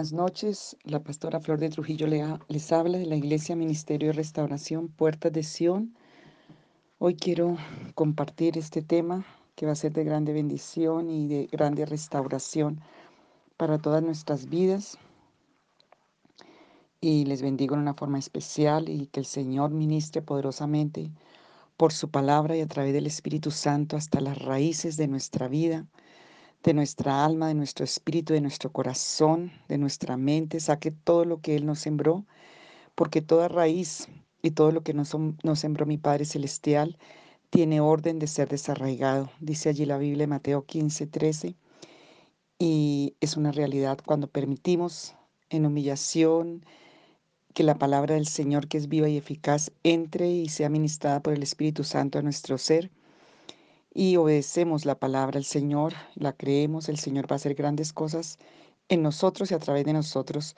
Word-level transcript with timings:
Buenas 0.00 0.14
noches, 0.14 0.78
la 0.84 1.00
pastora 1.00 1.40
Flor 1.40 1.58
de 1.58 1.68
Trujillo 1.68 2.06
les 2.06 2.72
habla 2.72 2.96
de 2.96 3.04
la 3.04 3.16
Iglesia 3.16 3.54
Ministerio 3.54 4.08
de 4.08 4.14
Restauración 4.14 4.88
Puertas 4.88 5.30
de 5.30 5.42
Sion. 5.42 5.94
Hoy 6.98 7.16
quiero 7.16 7.58
compartir 7.94 8.56
este 8.56 8.80
tema 8.80 9.26
que 9.56 9.66
va 9.66 9.72
a 9.72 9.74
ser 9.74 9.92
de 9.92 10.02
grande 10.04 10.32
bendición 10.32 11.10
y 11.10 11.28
de 11.28 11.48
grande 11.52 11.84
restauración 11.84 12.80
para 13.58 13.76
todas 13.76 14.02
nuestras 14.02 14.48
vidas. 14.48 14.96
Y 17.02 17.26
les 17.26 17.42
bendigo 17.42 17.74
en 17.74 17.82
una 17.82 17.92
forma 17.92 18.18
especial 18.18 18.88
y 18.88 19.06
que 19.08 19.20
el 19.20 19.26
Señor 19.26 19.70
ministre 19.70 20.22
poderosamente 20.22 21.10
por 21.76 21.92
su 21.92 22.10
palabra 22.10 22.56
y 22.56 22.62
a 22.62 22.66
través 22.66 22.94
del 22.94 23.06
Espíritu 23.06 23.50
Santo 23.50 23.98
hasta 23.98 24.22
las 24.22 24.38
raíces 24.38 24.96
de 24.96 25.08
nuestra 25.08 25.46
vida 25.46 25.84
de 26.62 26.74
nuestra 26.74 27.24
alma, 27.24 27.48
de 27.48 27.54
nuestro 27.54 27.84
espíritu, 27.84 28.34
de 28.34 28.40
nuestro 28.40 28.70
corazón, 28.70 29.52
de 29.68 29.78
nuestra 29.78 30.16
mente, 30.16 30.60
saque 30.60 30.90
todo 30.90 31.24
lo 31.24 31.40
que 31.40 31.56
Él 31.56 31.66
nos 31.66 31.78
sembró, 31.78 32.26
porque 32.94 33.22
toda 33.22 33.48
raíz 33.48 34.08
y 34.42 34.50
todo 34.50 34.72
lo 34.72 34.82
que 34.82 34.94
nos, 34.94 35.16
sembró 35.54 35.86
mi 35.86 35.98
Padre 35.98 36.24
Celestial 36.24 36.98
tiene 37.48 37.80
orden 37.80 38.18
de 38.18 38.26
ser 38.26 38.48
desarraigado. 38.48 39.30
Dice 39.40 39.70
allí 39.70 39.86
la 39.86 39.98
Biblia, 39.98 40.26
Mateo 40.26 40.64
15, 40.66 41.06
13, 41.06 41.56
y 42.58 43.14
es 43.20 43.36
una 43.36 43.52
realidad 43.52 43.98
cuando 44.04 44.28
permitimos 44.28 45.14
en 45.48 45.66
humillación 45.66 46.64
que 47.54 47.64
la 47.64 47.76
palabra 47.78 48.14
del 48.14 48.28
Señor, 48.28 48.68
que 48.68 48.78
es 48.78 48.88
viva 48.88 49.08
y 49.08 49.16
eficaz, 49.16 49.72
entre 49.82 50.28
y 50.30 50.48
sea 50.50 50.68
ministrada 50.68 51.20
por 51.20 51.32
el 51.32 51.42
Espíritu 51.42 51.84
Santo 51.84 52.18
a 52.18 52.22
nuestro 52.22 52.58
ser 52.58 52.90
y 53.92 54.16
obedecemos 54.16 54.84
la 54.84 54.98
palabra 54.98 55.34
del 55.34 55.44
Señor, 55.44 55.94
la 56.14 56.32
creemos, 56.32 56.88
el 56.88 56.98
Señor 56.98 57.30
va 57.30 57.34
a 57.34 57.36
hacer 57.36 57.54
grandes 57.54 57.92
cosas 57.92 58.38
en 58.88 59.02
nosotros 59.02 59.50
y 59.50 59.54
a 59.54 59.58
través 59.58 59.84
de 59.84 59.92
nosotros 59.92 60.56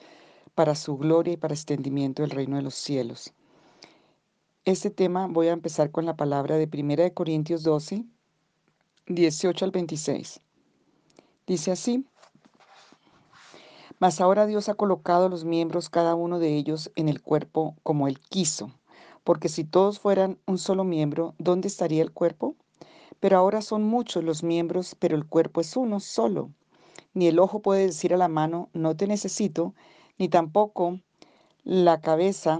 para 0.55 0.75
su 0.75 0.97
gloria 0.97 1.33
y 1.33 1.37
para 1.37 1.53
extendimiento 1.53 2.21
del 2.21 2.31
reino 2.31 2.57
de 2.57 2.61
los 2.61 2.75
cielos. 2.75 3.33
Este 4.65 4.89
tema 4.89 5.27
voy 5.27 5.47
a 5.47 5.53
empezar 5.53 5.91
con 5.91 6.05
la 6.05 6.15
palabra 6.15 6.57
de 6.57 6.69
1 6.71 7.13
Corintios 7.13 7.63
12, 7.63 8.05
18 9.07 9.65
al 9.65 9.71
26. 9.71 10.39
Dice 11.45 11.71
así, 11.71 12.05
mas 13.99 14.21
ahora 14.21 14.45
Dios 14.45 14.69
ha 14.69 14.75
colocado 14.75 15.27
los 15.27 15.43
miembros, 15.43 15.89
cada 15.89 16.15
uno 16.15 16.39
de 16.39 16.55
ellos, 16.55 16.91
en 16.95 17.09
el 17.09 17.21
cuerpo 17.21 17.75
como 17.83 18.07
Él 18.07 18.19
quiso, 18.19 18.71
porque 19.23 19.49
si 19.49 19.63
todos 19.63 19.99
fueran 19.99 20.39
un 20.45 20.57
solo 20.57 20.83
miembro, 20.83 21.35
¿dónde 21.39 21.67
estaría 21.67 22.01
el 22.01 22.11
cuerpo? 22.11 22.55
Pero 23.23 23.37
ahora 23.37 23.61
son 23.61 23.85
muchos 23.85 24.21
los 24.21 24.43
miembros, 24.43 24.97
pero 24.99 25.15
el 25.15 25.25
cuerpo 25.25 25.61
es 25.61 25.77
uno 25.77 26.01
solo. 26.01 26.51
Ni 27.13 27.27
el 27.27 27.39
ojo 27.39 27.61
puede 27.61 27.85
decir 27.85 28.13
a 28.13 28.17
la 28.17 28.27
mano, 28.27 28.67
no 28.73 28.97
te 28.97 29.07
necesito, 29.07 29.73
ni 30.17 30.27
tampoco 30.27 30.99
la 31.63 32.01
cabeza 32.01 32.59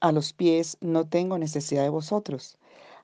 a 0.00 0.12
los 0.12 0.34
pies, 0.34 0.76
no 0.82 1.08
tengo 1.08 1.38
necesidad 1.38 1.84
de 1.84 1.88
vosotros. 1.88 2.58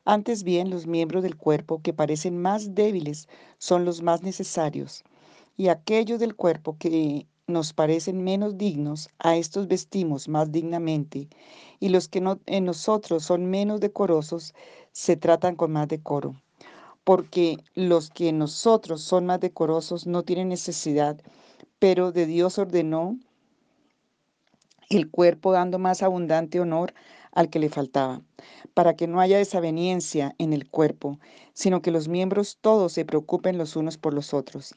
Antes 0.05 0.43
bien, 0.43 0.69
los 0.69 0.87
miembros 0.87 1.23
del 1.23 1.39
cuerpo 1.39 1.81
que 1.81 1.95
parecen 1.95 2.37
más 2.37 2.75
débiles 2.75 3.29
son 3.57 3.87
los 3.87 4.03
más 4.03 4.23
necesarios, 4.23 5.05
y 5.57 5.69
aquellos 5.69 6.21
del 6.21 6.37
cuerpo 6.37 6.77
que 6.79 7.27
nos 7.47 7.73
parecen 7.73 8.23
menos 8.23 8.59
dignos, 8.59 9.09
a 9.19 9.37
estos 9.37 9.69
vestimos 9.69 10.29
más 10.29 10.53
dignamente, 10.53 11.31
y 11.81 11.89
los 11.89 12.09
que 12.09 12.23
en 12.45 12.65
nosotros 12.67 13.25
son 13.25 13.47
menos 13.47 13.81
decorosos, 13.81 14.53
se 14.92 15.17
tratan 15.17 15.57
con 15.57 15.73
más 15.73 15.89
decoro 15.89 16.44
porque 17.05 17.59
los 17.75 18.11
que 18.11 18.33
nosotros 18.33 19.03
son 19.03 19.27
más 19.27 19.41
decorosos 19.41 20.07
no 20.07 20.23
tienen 20.23 20.48
necesidad, 20.48 21.20
pero 21.79 22.13
de 22.13 22.27
Dios 22.27 22.59
ordenó 22.59 23.19
el 24.89 25.11
cuerpo 25.11 25.53
dando 25.53 25.79
más 25.79 26.03
abundante 26.03 26.61
honor 26.61 26.95
al 27.33 27.51
que 27.51 27.59
le 27.59 27.69
faltaba, 27.69 28.23
para 28.75 28.95
que 28.97 29.07
no 29.07 29.20
haya 29.20 29.39
desaveniencia 29.39 30.35
en 30.39 30.53
el 30.53 30.70
cuerpo, 30.70 31.19
sino 31.53 31.83
que 31.83 31.91
los 31.91 32.09
miembros 32.09 32.59
todos 32.61 32.93
se 32.93 33.05
preocupen 33.05 33.59
los 33.59 33.77
unos 33.77 33.98
por 33.98 34.14
los 34.14 34.33
otros. 34.33 34.75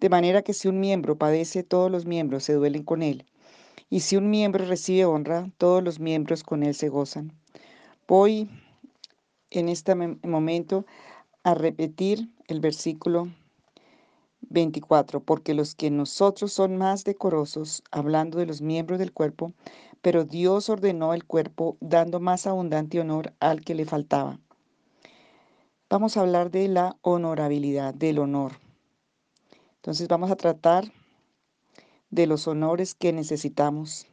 De 0.00 0.08
manera 0.08 0.42
que 0.42 0.52
si 0.52 0.68
un 0.68 0.80
miembro 0.80 1.16
padece, 1.16 1.62
todos 1.62 1.90
los 1.90 2.04
miembros 2.04 2.44
se 2.44 2.52
duelen 2.52 2.84
con 2.84 3.02
él. 3.02 3.24
Y 3.90 4.00
si 4.00 4.16
un 4.16 4.30
miembro 4.30 4.64
recibe 4.66 5.06
honra, 5.06 5.50
todos 5.56 5.82
los 5.82 5.98
miembros 5.98 6.42
con 6.42 6.62
él 6.62 6.74
se 6.74 6.88
gozan. 6.88 7.32
Voy 8.06 8.50
en 9.50 9.68
este 9.68 9.94
momento 9.94 10.84
a 11.44 11.54
repetir 11.54 12.30
el 12.48 12.60
versículo 12.60 13.28
24, 14.48 15.20
porque 15.20 15.54
los 15.54 15.74
que 15.74 15.90
nosotros 15.90 16.52
son 16.52 16.76
más 16.76 17.04
decorosos, 17.04 17.82
hablando 17.90 18.38
de 18.38 18.46
los 18.46 18.60
miembros 18.60 18.98
del 18.98 19.12
cuerpo, 19.12 19.52
pero 20.02 20.24
Dios 20.24 20.68
ordenó 20.68 21.14
el 21.14 21.24
cuerpo 21.24 21.76
dando 21.80 22.20
más 22.20 22.46
abundante 22.46 23.00
honor 23.00 23.32
al 23.40 23.62
que 23.62 23.74
le 23.74 23.84
faltaba. 23.84 24.40
Vamos 25.88 26.16
a 26.16 26.20
hablar 26.20 26.50
de 26.50 26.68
la 26.68 26.96
honorabilidad, 27.02 27.94
del 27.94 28.18
honor. 28.18 28.52
Entonces 29.76 30.08
vamos 30.08 30.30
a 30.30 30.36
tratar 30.36 30.92
de 32.10 32.26
los 32.26 32.48
honores 32.48 32.94
que 32.94 33.12
necesitamos. 33.12 34.06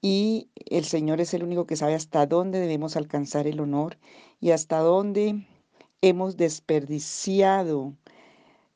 Y 0.00 0.48
el 0.56 0.84
Señor 0.84 1.20
es 1.20 1.34
el 1.34 1.42
único 1.42 1.66
que 1.66 1.76
sabe 1.76 1.94
hasta 1.94 2.26
dónde 2.26 2.58
debemos 2.58 2.96
alcanzar 2.96 3.46
el 3.46 3.60
honor 3.60 3.98
y 4.40 4.52
hasta 4.52 4.78
dónde 4.78 5.46
hemos 6.02 6.36
desperdiciado 6.36 7.94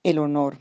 el 0.02 0.18
honor, 0.18 0.58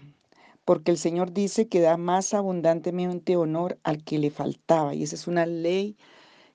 porque 0.66 0.92
el 0.92 0.98
Señor 0.98 1.34
dice 1.34 1.68
que 1.68 1.82
da 1.82 1.98
más 1.98 2.34
abundantemente 2.34 3.36
honor 3.36 3.78
al 3.84 4.04
que 4.04 4.18
le 4.18 4.32
faltaba. 4.32 4.96
Y 4.96 5.04
esa 5.04 5.16
es 5.16 5.28
una 5.28 5.46
ley 5.46 5.98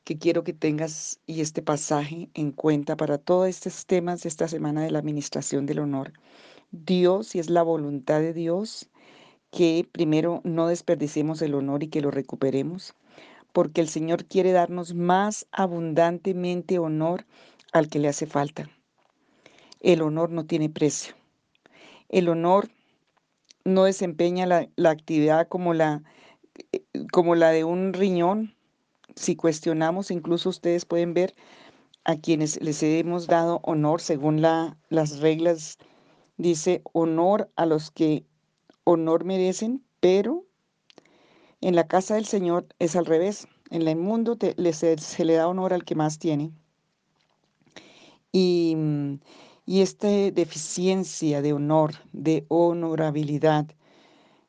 que 0.04 0.19
quiero 0.19 0.44
que 0.44 0.54
tengas 0.54 1.20
y 1.26 1.42
este 1.42 1.60
pasaje 1.60 2.30
en 2.32 2.52
cuenta 2.52 2.96
para 2.96 3.19
todos 3.19 3.48
estos 3.48 3.84
temas 3.84 4.22
de 4.22 4.30
esta 4.30 4.48
semana 4.48 4.82
de 4.82 4.91
la 4.91 4.98
administración 4.98 5.66
del 5.66 5.80
honor. 5.80 6.14
Dios, 6.70 7.34
y 7.34 7.38
es 7.40 7.50
la 7.50 7.62
voluntad 7.62 8.20
de 8.20 8.32
Dios, 8.32 8.88
que 9.50 9.86
primero 9.92 10.40
no 10.44 10.66
desperdiciemos 10.66 11.42
el 11.42 11.54
honor 11.54 11.82
y 11.82 11.88
que 11.88 12.00
lo 12.00 12.10
recuperemos, 12.10 12.94
porque 13.52 13.82
el 13.82 13.88
Señor 13.88 14.25
quiere 14.25 14.52
darnos 14.52 14.94
más 14.94 15.46
abundantemente 15.52 16.78
honor 16.78 17.26
al 17.72 17.88
que 17.88 17.98
le 17.98 18.08
hace 18.08 18.26
falta. 18.26 18.70
El 19.81 20.03
honor 20.03 20.31
no 20.31 20.47
tiene 20.47 20.69
precio. 20.69 21.15
El 22.09 22.28
honor 22.28 22.69
no 23.65 23.84
desempeña 23.84 24.47
la, 24.47 24.91
actividad 24.91 25.49
como 25.49 25.75
la, 25.75 26.03
eh, 26.72 26.83
como 27.12 27.34
la 27.34 27.50
de 27.50 27.65
un 27.65 27.93
riñón. 27.93 28.55
Si 29.15 29.37
cuestionamos, 29.37 30.11
incluso 30.11 30.49
ustedes 30.49 30.84
pueden 30.84 31.15
ver 31.15 31.34
a 32.05 32.17
quienes 32.17 32.61
les 32.62 32.83
hemos 32.83 33.27
dado 33.27 33.61
honor 33.62 34.00
según 34.00 34.41
la, 34.41 34.77
las 34.88 35.19
reglas, 35.21 35.78
dice 36.37 36.83
honor 36.93 37.50
a 37.56 37.67
los 37.67 37.91
que 37.91 38.25
honor 38.84 39.25
merecen, 39.25 39.84
pero 40.00 40.44
en 41.61 41.75
la 41.75 41.87
casa 41.87 42.15
del 42.15 42.25
Señor 42.25 42.67
es 42.78 42.97
al 42.97 43.06
revés. 43.06 43.49
En 43.71 43.87
el 43.87 43.97
mundo 43.97 44.38
se 44.41 45.25
le 45.25 45.34
da 45.34 45.49
honor 45.49 45.75
al 45.75 45.84
que 45.84 45.94
más 45.94 46.19
tiene. 46.19 46.53
Y, 48.33 48.77
y 49.69 49.83
esta 49.83 50.09
deficiencia 50.09 51.43
de 51.43 51.53
honor, 51.53 51.93
de 52.15 52.47
honorabilidad 52.49 53.67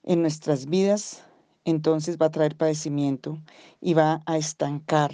en 0.04 0.22
nuestras 0.22 0.68
vidas, 0.68 1.26
entonces 1.66 2.18
va 2.18 2.28
a 2.28 2.32
traer 2.32 2.56
padecimiento 2.56 3.38
y 3.82 3.96
va 3.96 4.22
a 4.26 4.38
estancar. 4.38 5.12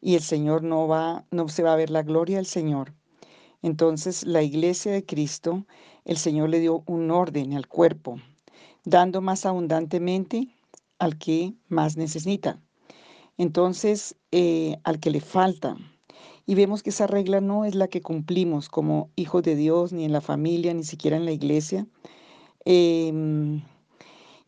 Y 0.00 0.16
el 0.16 0.22
Señor 0.22 0.64
no 0.64 0.88
va, 0.88 1.24
no 1.30 1.48
se 1.48 1.62
va 1.62 1.72
a 1.72 1.76
ver 1.76 1.90
la 1.90 2.02
gloria 2.02 2.38
del 2.38 2.46
Señor. 2.46 2.94
Entonces 3.62 4.26
la 4.26 4.42
iglesia 4.42 4.90
de 4.90 5.06
Cristo, 5.06 5.66
el 6.04 6.16
Señor 6.16 6.48
le 6.48 6.58
dio 6.58 6.82
un 6.86 7.08
orden 7.12 7.52
al 7.52 7.68
cuerpo, 7.68 8.20
dando 8.84 9.20
más 9.20 9.46
abundantemente 9.46 10.48
al 10.98 11.16
que 11.16 11.54
más 11.68 11.96
necesita. 11.96 12.60
Entonces, 13.38 14.16
eh, 14.32 14.78
al 14.82 14.98
que 14.98 15.12
le 15.12 15.20
falta, 15.20 15.76
y 16.46 16.54
vemos 16.54 16.82
que 16.82 16.90
esa 16.90 17.06
regla 17.06 17.40
no 17.40 17.64
es 17.64 17.74
la 17.74 17.88
que 17.88 18.00
cumplimos 18.00 18.68
como 18.68 19.10
hijos 19.16 19.42
de 19.42 19.54
Dios, 19.54 19.92
ni 19.92 20.04
en 20.04 20.12
la 20.12 20.20
familia, 20.20 20.74
ni 20.74 20.84
siquiera 20.84 21.16
en 21.16 21.24
la 21.24 21.32
iglesia. 21.32 21.86
Em, 22.64 23.62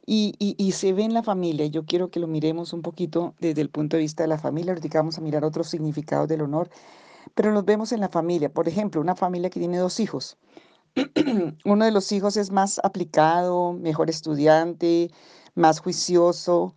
y, 0.06 0.73
se 0.73 0.93
ve 0.93 1.05
en 1.05 1.14
la 1.14 1.23
familia, 1.23 1.67
yo 1.67 1.85
quiero 1.87 2.11
que 2.11 2.20
lo 2.20 2.26
miremos 2.26 2.73
un 2.73 2.82
poquito 2.82 3.35
desde 3.41 3.62
el 3.62 3.70
punto 3.70 3.96
de 3.96 4.02
vista 4.02 4.23
de 4.23 4.29
la 4.29 4.38
familia, 4.38 4.73
ahorita 4.73 4.99
vamos 4.99 5.19
a 5.19 5.20
mirar 5.23 5.44
otros 5.44 5.69
significados 5.69 6.29
del 6.29 6.43
honor, 6.43 6.69
pero 7.35 7.52
los 7.52 7.64
vemos 7.64 7.93
en 7.93 8.00
la 8.00 8.08
familia. 8.08 8.52
Por 8.52 8.69
ejemplo, 8.69 9.00
una 9.00 9.17
familia 9.17 9.50
que 9.50 9.61
tiene 9.61 9.79
dos 9.79 10.00
hijos. 10.00 10.37
Uno 11.64 11.85
de 11.85 11.91
los 11.91 12.12
hijos 12.12 12.37
es 12.37 12.50
más 12.50 12.81
aplicado, 12.85 13.73
mejor 13.73 14.11
estudiante, 14.11 15.11
más 15.55 15.81
juicioso, 15.81 16.75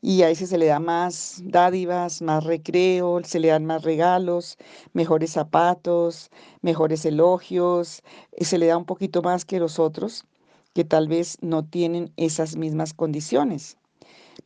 y 0.00 0.22
a 0.22 0.30
ese 0.30 0.46
se 0.46 0.58
le 0.58 0.66
da 0.66 0.78
más 0.78 1.40
dádivas, 1.44 2.22
más 2.22 2.44
recreo, 2.44 3.20
se 3.24 3.40
le 3.40 3.48
dan 3.48 3.64
más 3.64 3.82
regalos, 3.82 4.56
mejores 4.92 5.32
zapatos, 5.32 6.30
mejores 6.62 7.04
elogios, 7.04 8.02
se 8.38 8.58
le 8.58 8.66
da 8.66 8.76
un 8.76 8.84
poquito 8.84 9.22
más 9.22 9.44
que 9.44 9.58
los 9.58 9.78
otros, 9.78 10.24
que 10.74 10.84
tal 10.84 11.08
vez 11.08 11.38
no 11.40 11.64
tienen 11.64 12.12
esas 12.16 12.56
mismas 12.56 12.94
condiciones. 12.94 13.76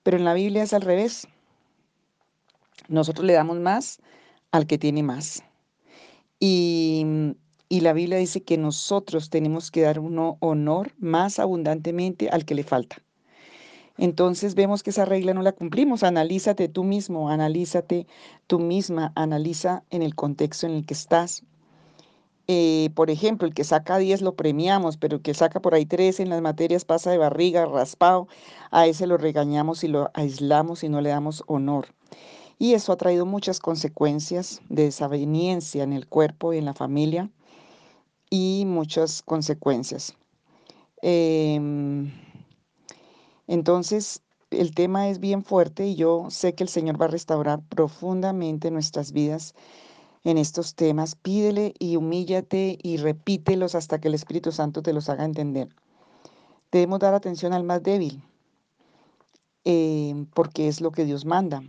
Pero 0.02 0.16
en 0.16 0.24
la 0.24 0.34
Biblia 0.34 0.62
es 0.62 0.72
al 0.72 0.82
revés. 0.82 1.28
Nosotros 2.88 3.26
le 3.26 3.34
damos 3.34 3.58
más 3.58 4.00
al 4.52 4.66
que 4.66 4.78
tiene 4.78 5.02
más. 5.02 5.42
Y, 6.40 7.04
y 7.68 7.80
la 7.80 7.92
Biblia 7.92 8.18
dice 8.18 8.42
que 8.42 8.56
nosotros 8.56 9.28
tenemos 9.28 9.70
que 9.70 9.82
dar 9.82 9.98
un 9.98 10.36
honor 10.40 10.92
más 10.98 11.38
abundantemente 11.38 12.30
al 12.30 12.44
que 12.46 12.54
le 12.54 12.64
falta. 12.64 13.02
Entonces 14.02 14.56
vemos 14.56 14.82
que 14.82 14.90
esa 14.90 15.04
regla 15.04 15.32
no 15.32 15.42
la 15.42 15.52
cumplimos. 15.52 16.02
Analízate 16.02 16.66
tú 16.66 16.82
mismo, 16.82 17.30
analízate 17.30 18.08
tú 18.48 18.58
misma, 18.58 19.12
analiza 19.14 19.84
en 19.90 20.02
el 20.02 20.16
contexto 20.16 20.66
en 20.66 20.72
el 20.72 20.84
que 20.84 20.94
estás. 20.94 21.44
Eh, 22.48 22.90
por 22.96 23.10
ejemplo, 23.10 23.46
el 23.46 23.54
que 23.54 23.62
saca 23.62 23.98
10 23.98 24.20
lo 24.20 24.34
premiamos, 24.34 24.96
pero 24.96 25.18
el 25.18 25.22
que 25.22 25.34
saca 25.34 25.60
por 25.60 25.74
ahí 25.74 25.86
13 25.86 26.24
en 26.24 26.30
las 26.30 26.42
materias 26.42 26.84
pasa 26.84 27.12
de 27.12 27.18
barriga, 27.18 27.64
raspado, 27.64 28.26
a 28.72 28.88
ese 28.88 29.06
lo 29.06 29.18
regañamos 29.18 29.84
y 29.84 29.86
lo 29.86 30.10
aislamos 30.14 30.82
y 30.82 30.88
no 30.88 31.00
le 31.00 31.10
damos 31.10 31.44
honor. 31.46 31.86
Y 32.58 32.74
eso 32.74 32.90
ha 32.90 32.96
traído 32.96 33.24
muchas 33.24 33.60
consecuencias 33.60 34.62
de 34.68 34.82
desaveniencia 34.86 35.84
en 35.84 35.92
el 35.92 36.08
cuerpo 36.08 36.52
y 36.52 36.58
en 36.58 36.64
la 36.64 36.74
familia 36.74 37.30
y 38.30 38.64
muchas 38.66 39.22
consecuencias. 39.22 40.16
Em, 41.02 42.10
entonces, 43.52 44.22
el 44.50 44.74
tema 44.74 45.10
es 45.10 45.18
bien 45.18 45.44
fuerte 45.44 45.86
y 45.86 45.94
yo 45.94 46.30
sé 46.30 46.54
que 46.54 46.64
el 46.64 46.70
Señor 46.70 46.98
va 46.98 47.04
a 47.04 47.08
restaurar 47.08 47.60
profundamente 47.60 48.70
nuestras 48.70 49.12
vidas 49.12 49.54
en 50.24 50.38
estos 50.38 50.74
temas. 50.74 51.16
Pídele 51.16 51.74
y 51.78 51.96
humíllate 51.96 52.78
y 52.82 52.96
repítelos 52.96 53.74
hasta 53.74 54.00
que 54.00 54.08
el 54.08 54.14
Espíritu 54.14 54.52
Santo 54.52 54.80
te 54.80 54.94
los 54.94 55.10
haga 55.10 55.26
entender. 55.26 55.68
Debemos 56.70 57.00
dar 57.00 57.12
atención 57.12 57.52
al 57.52 57.62
más 57.62 57.82
débil, 57.82 58.22
eh, 59.66 60.24
porque 60.32 60.68
es 60.68 60.80
lo 60.80 60.90
que 60.90 61.04
Dios 61.04 61.26
manda. 61.26 61.62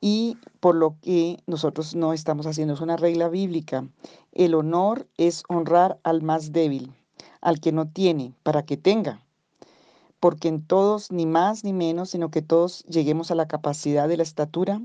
Y 0.00 0.38
por 0.60 0.74
lo 0.74 0.96
que 1.02 1.42
nosotros 1.46 1.94
no 1.94 2.14
estamos 2.14 2.46
haciendo, 2.46 2.72
es 2.72 2.80
una 2.80 2.96
regla 2.96 3.28
bíblica. 3.28 3.86
El 4.32 4.54
honor 4.54 5.06
es 5.18 5.42
honrar 5.46 5.98
al 6.04 6.22
más 6.22 6.52
débil, 6.52 6.94
al 7.42 7.60
que 7.60 7.70
no 7.70 7.86
tiene, 7.86 8.32
para 8.42 8.64
que 8.64 8.78
tenga 8.78 9.20
porque 10.20 10.48
en 10.48 10.62
todos, 10.62 11.10
ni 11.10 11.26
más 11.26 11.64
ni 11.64 11.72
menos, 11.72 12.10
sino 12.10 12.30
que 12.30 12.42
todos 12.42 12.84
lleguemos 12.84 13.30
a 13.30 13.34
la 13.34 13.48
capacidad 13.48 14.06
de 14.06 14.18
la 14.18 14.22
estatura 14.22 14.80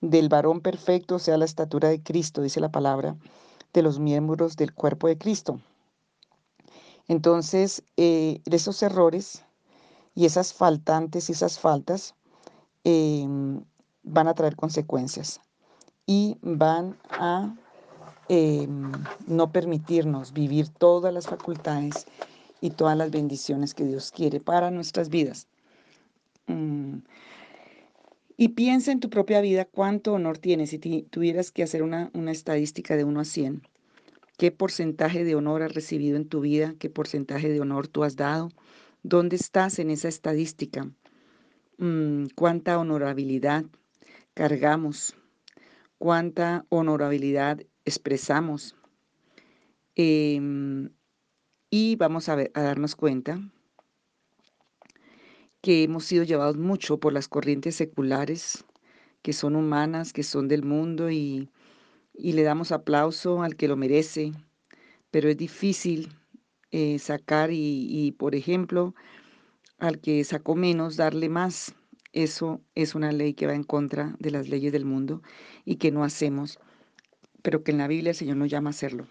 del 0.00 0.28
varón 0.28 0.60
perfecto, 0.60 1.16
o 1.16 1.18
sea, 1.18 1.36
la 1.36 1.44
estatura 1.44 1.88
de 1.88 2.02
Cristo, 2.02 2.40
dice 2.40 2.60
la 2.60 2.70
palabra, 2.70 3.16
de 3.74 3.82
los 3.82 3.98
miembros 3.98 4.56
del 4.56 4.72
cuerpo 4.72 5.08
de 5.08 5.18
Cristo. 5.18 5.60
Entonces, 7.06 7.82
eh, 7.96 8.40
esos 8.46 8.82
errores 8.82 9.44
y 10.14 10.26
esas 10.26 10.52
faltantes 10.52 11.28
y 11.28 11.32
esas 11.32 11.58
faltas 11.58 12.14
em, 12.84 13.62
van 14.02 14.28
a 14.28 14.34
traer 14.34 14.56
consecuencias 14.56 15.40
y 16.06 16.38
van 16.42 16.96
a 17.10 17.54
em, 18.28 18.92
no 19.26 19.52
permitirnos 19.52 20.32
vivir 20.32 20.68
todas 20.68 21.12
las 21.12 21.26
facultades 21.26 22.06
y 22.60 22.70
todas 22.70 22.96
las 22.96 23.10
bendiciones 23.10 23.74
que 23.74 23.84
Dios 23.84 24.10
quiere 24.10 24.40
para 24.40 24.70
nuestras 24.70 25.08
vidas. 25.08 25.46
Mm. 26.46 26.98
Y 28.36 28.50
piensa 28.50 28.92
en 28.92 29.00
tu 29.00 29.10
propia 29.10 29.40
vida 29.40 29.64
cuánto 29.64 30.12
honor 30.12 30.38
tienes. 30.38 30.70
Si 30.70 30.78
tuvieras 30.78 31.50
que 31.50 31.64
hacer 31.64 31.82
una, 31.82 32.10
una 32.14 32.30
estadística 32.30 32.96
de 32.96 33.04
1 33.04 33.20
a 33.20 33.24
100, 33.24 33.62
¿qué 34.36 34.52
porcentaje 34.52 35.24
de 35.24 35.34
honor 35.34 35.62
has 35.62 35.74
recibido 35.74 36.16
en 36.16 36.28
tu 36.28 36.40
vida? 36.40 36.74
¿Qué 36.78 36.88
porcentaje 36.88 37.48
de 37.48 37.60
honor 37.60 37.88
tú 37.88 38.04
has 38.04 38.14
dado? 38.14 38.50
¿Dónde 39.02 39.36
estás 39.36 39.80
en 39.80 39.90
esa 39.90 40.08
estadística? 40.08 40.88
Mm, 41.78 42.26
¿Cuánta 42.36 42.78
honorabilidad 42.78 43.64
cargamos? 44.34 45.16
¿Cuánta 45.98 46.64
honorabilidad 46.68 47.64
expresamos? 47.84 48.76
Em, 49.96 50.90
y 51.70 51.96
vamos 51.96 52.28
a, 52.28 52.36
darnos 52.54 52.96
cuenta 52.96 53.40
que 55.60 55.82
hemos 55.82 56.04
sido 56.04 56.24
llevados 56.24 56.56
mucho 56.56 56.98
por 56.98 57.12
las 57.12 57.28
corrientes 57.28 57.74
seculares, 57.76 58.64
que 59.22 59.32
son 59.32 59.56
humanas, 59.56 60.12
que 60.12 60.22
son 60.22 60.48
del 60.48 60.62
mundo 60.64 61.10
y, 61.10 61.50
le 62.14 62.42
damos 62.42 62.72
aplauso 62.72 63.42
al 63.42 63.54
que 63.56 63.68
lo 63.68 63.76
merece, 63.76 64.32
pero 65.10 65.28
es 65.28 65.36
difícil 65.36 66.12
eh, 66.72 66.98
sacar 66.98 67.52
y, 67.52 67.86
y, 67.88 68.12
por 68.12 68.34
ejemplo, 68.34 68.94
al 69.78 70.00
que 70.00 70.24
sacó 70.24 70.56
menos, 70.56 70.96
darle 70.96 71.28
más. 71.28 71.74
Eso 72.12 72.60
es 72.74 72.94
una 72.94 73.12
ley 73.12 73.34
que 73.34 73.46
va 73.46 73.54
en 73.54 73.62
contra 73.62 74.16
de 74.18 74.30
las 74.30 74.48
leyes 74.48 74.72
del 74.72 74.84
mundo 74.84 75.22
y 75.64 75.76
que 75.76 75.92
no 75.92 76.02
hacemos, 76.02 76.58
pero 77.42 77.62
que 77.62 77.70
en 77.70 77.78
la 77.78 77.86
Biblia 77.86 78.10
el 78.10 78.16
Señor 78.16 78.36
nos 78.36 78.50
llama 78.50 78.70
a 78.70 78.72
hacerlo. 78.72 79.06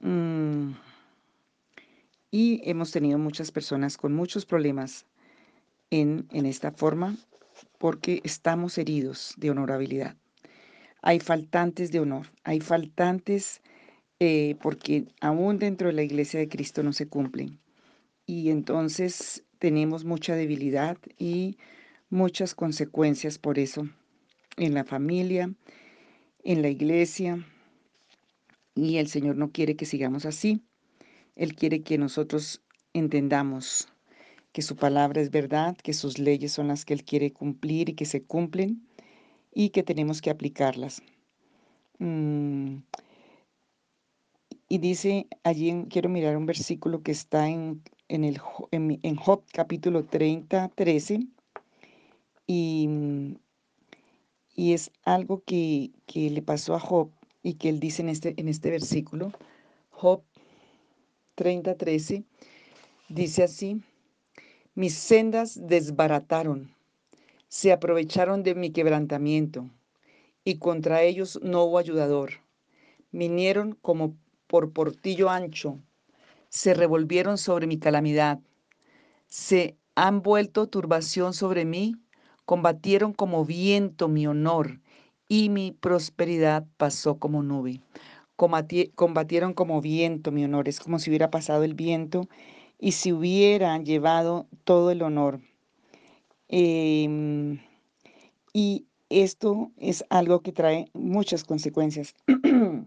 Mm. 0.00 0.72
Y 2.30 2.60
hemos 2.64 2.92
tenido 2.92 3.18
muchas 3.18 3.50
personas 3.50 3.96
con 3.96 4.14
muchos 4.14 4.46
problemas 4.46 5.06
en, 5.90 6.28
esta 6.32 6.70
forma 6.70 7.16
porque 7.78 8.20
estamos 8.24 8.78
heridos 8.78 9.34
de 9.36 9.50
honorabilidad. 9.50 10.16
Hay 11.02 11.18
faltantes 11.18 11.90
de 11.90 12.00
honor, 12.00 12.28
hay 12.44 12.60
faltantes 12.60 13.62
eh, 14.20 14.56
porque 14.62 15.06
aún 15.20 15.58
dentro 15.58 15.88
de 15.88 15.94
la 15.94 16.02
iglesia 16.02 16.38
de 16.38 16.48
Cristo 16.48 16.82
no 16.82 16.92
se 16.92 17.08
cumplen. 17.08 17.58
Y 18.26 18.50
entonces 18.50 19.44
tenemos 19.58 20.04
mucha 20.04 20.36
debilidad 20.36 20.98
y 21.18 21.58
muchas 22.10 22.54
consecuencias 22.54 23.38
por 23.38 23.58
eso 23.58 23.88
en 24.56 24.74
la 24.74 24.84
familia, 24.84 25.52
en 26.44 26.62
la 26.62 26.68
iglesia. 26.68 27.44
Y 28.74 28.98
el 28.98 29.08
Señor 29.08 29.36
no 29.36 29.50
quiere 29.50 29.74
que 29.74 29.86
sigamos 29.86 30.26
así. 30.26 30.62
Él 31.40 31.54
quiere 31.54 31.82
que 31.82 31.96
nosotros 31.96 32.60
entendamos 32.92 33.88
que 34.52 34.60
su 34.60 34.76
palabra 34.76 35.22
es 35.22 35.30
verdad, 35.30 35.74
que 35.74 35.94
sus 35.94 36.18
leyes 36.18 36.52
son 36.52 36.68
las 36.68 36.84
que 36.84 36.92
Él 36.92 37.02
quiere 37.02 37.32
cumplir 37.32 37.88
y 37.88 37.94
que 37.94 38.04
se 38.04 38.22
cumplen 38.22 38.86
y 39.50 39.70
que 39.70 39.82
tenemos 39.82 40.20
que 40.20 40.28
aplicarlas. 40.28 41.02
Mm. 41.98 42.80
Y 44.68 44.78
dice 44.80 45.28
allí, 45.42 45.86
quiero 45.88 46.10
mirar 46.10 46.36
un 46.36 46.44
versículo 46.44 47.02
que 47.02 47.12
está 47.12 47.48
en, 47.48 47.82
en, 48.08 48.24
el, 48.24 48.38
en, 48.70 49.16
Job 49.16 49.42
capítulo 49.50 50.04
30, 50.04 50.68
13, 50.68 51.20
y, 52.46 52.86
y 54.54 54.74
es 54.74 54.90
algo 55.04 55.42
que, 55.46 55.92
que, 56.04 56.28
le 56.28 56.42
pasó 56.42 56.74
a 56.74 56.80
Job 56.80 57.10
y 57.42 57.54
que 57.54 57.70
él 57.70 57.80
dice 57.80 58.02
en 58.02 58.10
este, 58.10 58.34
en 58.36 58.48
este 58.48 58.70
versículo. 58.70 59.32
Job 59.88 60.22
30:13 61.34 62.24
dice 63.08 63.42
así, 63.42 63.82
mis 64.74 64.94
sendas 64.94 65.58
desbarataron, 65.66 66.74
se 67.48 67.72
aprovecharon 67.72 68.42
de 68.42 68.54
mi 68.54 68.70
quebrantamiento, 68.70 69.68
y 70.44 70.58
contra 70.58 71.02
ellos 71.02 71.38
no 71.42 71.64
hubo 71.64 71.78
ayudador. 71.78 72.32
Vinieron 73.12 73.76
como 73.82 74.16
por 74.46 74.72
portillo 74.72 75.28
ancho, 75.30 75.78
se 76.48 76.74
revolvieron 76.74 77.38
sobre 77.38 77.66
mi 77.66 77.78
calamidad, 77.78 78.38
se 79.28 79.76
han 79.94 80.22
vuelto 80.22 80.68
turbación 80.68 81.34
sobre 81.34 81.64
mí, 81.64 81.96
combatieron 82.44 83.12
como 83.12 83.44
viento 83.44 84.08
mi 84.08 84.26
honor, 84.26 84.80
y 85.28 85.48
mi 85.48 85.72
prosperidad 85.72 86.66
pasó 86.76 87.18
como 87.18 87.42
nube 87.42 87.80
combatieron 88.94 89.54
como 89.54 89.80
viento 89.80 90.32
mi 90.32 90.44
honor, 90.44 90.68
es 90.68 90.80
como 90.80 90.98
si 90.98 91.10
hubiera 91.10 91.30
pasado 91.30 91.64
el 91.64 91.74
viento 91.74 92.28
y 92.78 92.92
si 92.92 93.12
hubieran 93.12 93.84
llevado 93.84 94.46
todo 94.64 94.90
el 94.90 95.02
honor. 95.02 95.40
Em, 96.48 97.60
y 98.52 98.86
esto 99.10 99.70
es 99.76 100.04
algo 100.08 100.40
que 100.40 100.52
trae 100.52 100.90
muchas 100.94 101.44
consecuencias. 101.44 102.14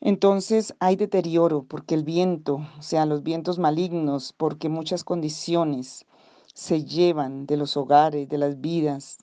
Entonces 0.00 0.74
hay 0.80 0.96
deterioro 0.96 1.62
porque 1.62 1.94
el 1.94 2.04
viento, 2.04 2.66
o 2.78 2.82
sea, 2.82 3.06
los 3.06 3.22
vientos 3.22 3.58
malignos, 3.58 4.32
porque 4.36 4.68
muchas 4.68 5.04
condiciones 5.04 6.06
se 6.54 6.84
llevan 6.84 7.46
de 7.46 7.56
los 7.56 7.76
hogares, 7.76 8.28
de 8.28 8.38
las 8.38 8.60
vidas, 8.60 9.18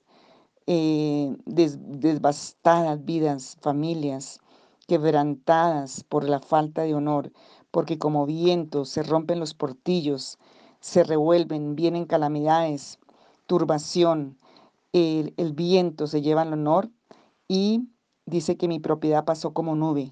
eh, 0.66 1.36
desbastadas 1.46 3.04
vidas, 3.04 3.56
familias, 3.60 4.40
quebrantadas 4.88 6.02
por 6.02 6.24
la 6.24 6.40
falta 6.40 6.82
de 6.82 6.94
honor, 6.94 7.30
porque 7.70 7.98
como 7.98 8.26
viento 8.26 8.86
se 8.86 9.02
rompen 9.02 9.38
los 9.38 9.54
portillos, 9.54 10.38
se 10.80 11.04
revuelven, 11.04 11.76
vienen 11.76 12.06
calamidades, 12.06 12.98
turbación, 13.46 14.38
el, 14.94 15.34
el 15.36 15.52
viento 15.52 16.06
se 16.06 16.22
lleva 16.22 16.42
el 16.42 16.54
honor 16.54 16.90
y 17.48 17.88
dice 18.24 18.56
que 18.56 18.66
mi 18.66 18.80
propiedad 18.80 19.26
pasó 19.26 19.52
como 19.52 19.76
nube, 19.76 20.08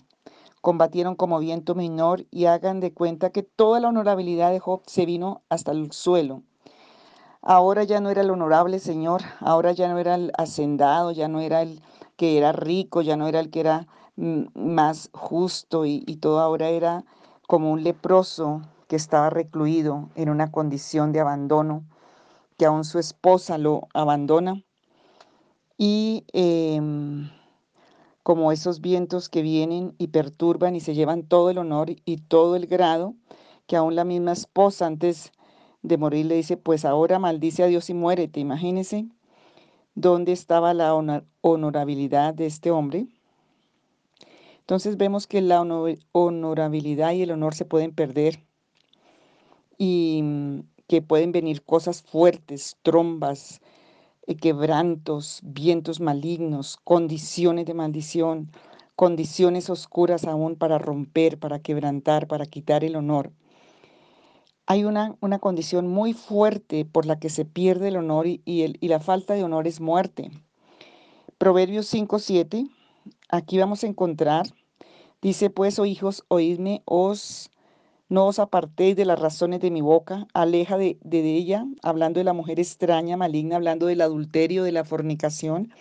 combatieron 0.61 1.17
como 1.17 1.39
viento 1.39 1.75
menor 1.75 2.27
y 2.31 2.45
hagan 2.45 2.81
de 2.81 2.93
cuenta 2.93 3.31
que 3.31 3.43
toda 3.43 3.81
la 3.81 3.89
honorabilidad 3.89 4.51
de 4.51 4.61
Job 4.61 4.83
se 4.87 5.07
vino 5.07 5.43
hasta 5.49 5.73
el 5.73 5.91
suelo. 5.91 6.43
Ahora 7.41 7.85
ya 7.85 8.01
no 8.01 8.11
era 8.11 8.21
el 8.21 8.31
honorable 8.31 8.79
Señor, 8.79 9.23
ahora 9.41 9.73
ya 9.73 9.89
no 9.89 9.99
era 9.99 10.17
el 10.17 10.33
hacendado, 10.37 11.13
ya 11.13 11.29
no 11.29 11.41
era 11.41 11.63
el 11.63 11.81
que 12.17 12.37
era 12.37 12.53
rico, 12.53 13.01
ya 13.01 13.17
no 13.17 13.27
era 13.29 13.41
el 13.41 13.51
que 13.51 13.61
era 13.61 13.87
más 14.17 15.11
justo 15.13 15.85
y, 15.85 16.01
todo 16.17 16.41
ahora 16.41 16.71
era 16.71 17.05
como 17.47 17.71
un 17.71 17.85
leproso 17.85 18.63
que 18.89 18.97
estaba 18.97 19.31
recluido 19.31 20.11
en 20.15 20.31
una 20.31 20.51
condición 20.51 21.13
de 21.13 21.21
abandono, 21.21 21.85
que 22.57 22.67
aún 22.67 22.85
su 22.85 22.99
esposa 22.99 23.59
lo 23.59 23.89
abandona. 23.93 24.63
Y 25.79 26.25
em, 26.33 27.29
como 28.23 28.51
esos 28.53 28.81
vientos 28.81 29.29
que 29.29 29.43
vienen 29.43 29.95
y 29.99 30.09
perturban 30.09 30.75
y 30.75 30.81
se 30.81 30.95
llevan 30.95 31.23
todo 31.25 31.51
el 31.51 31.59
honor 31.59 31.91
y 32.05 32.17
todo 32.17 32.57
el 32.57 32.67
grado, 32.67 33.15
que 33.67 33.77
aún 33.77 33.95
la 33.95 34.05
misma 34.05 34.33
esposa 34.33 34.87
antes 34.87 35.33
de 35.83 35.99
morir 35.99 36.27
le 36.27 36.37
dice, 36.37 36.57
pues 36.57 36.85
ahora 36.85 37.19
maldice 37.19 37.63
a 37.63 37.67
Dios 37.67 37.91
y 37.91 37.95
muérete. 37.95 38.41
Imagínense 38.41 39.07
dónde 39.95 40.33
estaba 40.33 40.75
la 40.75 40.95
honorabilidad 41.43 42.35
de 42.35 42.47
este 42.47 42.71
hombre. 42.71 43.07
Entonces 44.67 44.97
vemos 44.97 45.29
que 45.29 45.41
la 45.43 45.61
honorabilidad 46.11 47.13
y 47.13 47.23
el 47.23 47.31
honor 47.31 47.55
se 47.55 47.65
pueden 47.65 47.95
perder 47.95 48.45
y 49.79 50.23
mm, 50.25 50.61
que 50.89 51.03
pueden 51.03 51.31
venir 51.31 51.63
cosas 51.63 52.03
fuertes, 52.03 52.77
trombas, 52.83 53.61
eh, 54.27 54.35
quebrantos, 54.35 55.39
vientos 55.45 56.01
malignos, 56.01 56.79
condiciones 56.83 57.65
de 57.67 57.75
maldición, 57.75 58.51
condiciones 58.97 59.71
oscuras 59.71 60.25
aún 60.25 60.57
para 60.57 60.79
romper, 60.79 61.39
para 61.39 61.61
quebrantar, 61.61 62.27
para 62.27 62.45
quitar 62.45 62.83
el 62.83 62.97
honor. 62.97 63.31
Hay 64.67 64.83
una, 64.83 65.15
una 65.21 65.39
condición 65.39 65.87
muy 65.87 66.13
fuerte 66.13 66.85
por 66.85 67.07
la 67.07 67.21
que 67.21 67.31
se 67.31 67.45
pierde 67.45 67.87
el 67.87 67.99
honor 67.99 68.27
y, 68.27 68.43
y 68.45 68.89
la 68.89 68.99
falta 68.99 69.35
de 69.35 69.45
honor 69.45 69.69
es 69.69 69.81
muerte. 69.81 70.33
Proverbios 71.39 71.87
5, 71.87 72.19
7, 72.19 72.67
aquí 73.29 73.59
vamos 73.59 73.85
a 73.85 73.87
encontrar, 73.87 74.47
dice 75.23 75.51
pues, 75.51 75.79
oh 75.79 75.87
hijos, 75.87 76.25
oídme, 76.29 76.83
os 76.85 77.51
no 78.09 78.27
os 78.27 78.39
apartéis 78.39 78.95
de 78.95 79.05
las 79.05 79.19
razones 79.19 79.61
de 79.61 79.73
mi 79.73 79.81
boca, 79.81 80.29
aleja 80.33 80.79
de, 80.79 80.97
ella, 81.11 81.67
hablando 81.83 82.21
de 82.21 82.25
la 82.25 82.33
mujer 82.33 82.61
extraña, 82.61 83.17
maligna, 83.17 83.57
hablando 83.57 83.87
del 83.87 84.01
adulterio, 84.01 84.63
de 84.63 84.71
la 84.71 84.85
fornicación. 84.85 85.73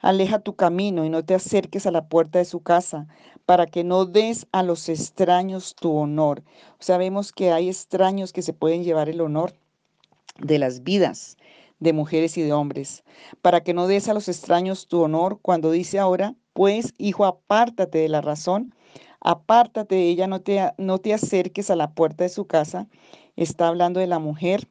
Aleja 0.00 0.40
tu 0.40 0.56
camino 0.56 1.04
y 1.04 1.08
no 1.08 1.24
te 1.24 1.34
acerques 1.34 1.86
a 1.86 1.92
la 1.92 2.08
puerta 2.08 2.40
de 2.40 2.44
su 2.44 2.60
casa, 2.60 3.06
para 3.44 3.66
que 3.66 3.84
no 3.84 4.06
des 4.06 4.48
a 4.50 4.64
los 4.64 4.88
extraños 4.88 5.76
tu 5.76 5.94
honor. 5.94 6.42
Sabemos 6.80 7.30
que 7.32 7.52
hay 7.52 7.68
extraños 7.68 8.32
que 8.32 8.42
se 8.42 8.52
pueden 8.52 8.82
llevar 8.82 9.08
el 9.08 9.20
honor 9.20 9.54
de 10.40 10.58
las 10.58 10.82
vidas 10.82 11.36
de 11.78 11.92
mujeres 11.92 12.36
y 12.38 12.42
de 12.42 12.52
hombres, 12.52 13.04
para 13.40 13.62
que 13.62 13.72
no 13.72 13.86
des 13.86 14.08
a 14.08 14.14
los 14.14 14.28
extraños 14.28 14.88
tu 14.88 15.00
honor 15.00 15.38
cuando 15.40 15.70
dice 15.70 16.00
ahora, 16.00 16.34
pues, 16.56 16.92
hijo, 16.98 17.24
apártate 17.24 17.98
de 17.98 18.08
la 18.08 18.20
razón 18.20 18.74
apártate 19.26 19.96
de 19.96 20.08
ella, 20.08 20.28
no 20.28 20.40
te, 20.40 20.72
no 20.78 20.98
te 20.98 21.12
acerques 21.12 21.70
a 21.70 21.76
la 21.76 21.94
puerta 21.94 22.22
de 22.22 22.30
su 22.30 22.46
casa. 22.46 22.86
Está 23.34 23.66
hablando 23.66 23.98
de 23.98 24.06
la 24.06 24.20
mujer, 24.20 24.68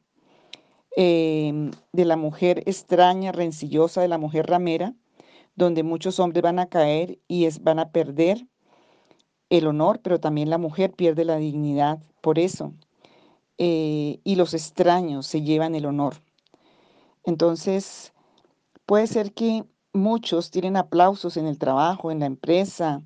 em, 0.96 1.70
de 1.92 2.04
la 2.06 2.16
mujer 2.16 2.62
extraña, 2.64 3.32
rencillosa, 3.32 4.00
de 4.00 4.08
la 4.08 4.16
mujer 4.16 4.46
ramera, 4.46 4.94
donde 5.56 5.82
muchos 5.82 6.18
hombres 6.20 6.42
van 6.42 6.58
a 6.58 6.70
caer 6.70 7.18
y 7.28 7.44
es, 7.44 7.62
van 7.62 7.78
a 7.78 7.90
perder 7.90 8.46
el 9.50 9.66
honor, 9.66 10.00
pero 10.02 10.20
también 10.20 10.48
la 10.48 10.58
mujer 10.58 10.92
pierde 10.92 11.26
la 11.26 11.36
dignidad 11.36 11.98
por 12.22 12.38
eso. 12.38 12.72
Eh, 13.58 14.20
y 14.24 14.36
los 14.36 14.54
extraños 14.54 15.26
se 15.26 15.42
llevan 15.42 15.74
el 15.74 15.84
honor. 15.84 16.14
Entonces, 17.24 18.14
puede 18.86 19.06
ser 19.06 19.32
que 19.34 19.64
muchos 19.96 20.50
tienen 20.50 20.76
aplausos 20.76 21.36
en 21.36 21.46
el 21.46 21.58
trabajo, 21.58 22.10
en 22.10 22.20
la 22.20 22.26
empresa, 22.26 23.02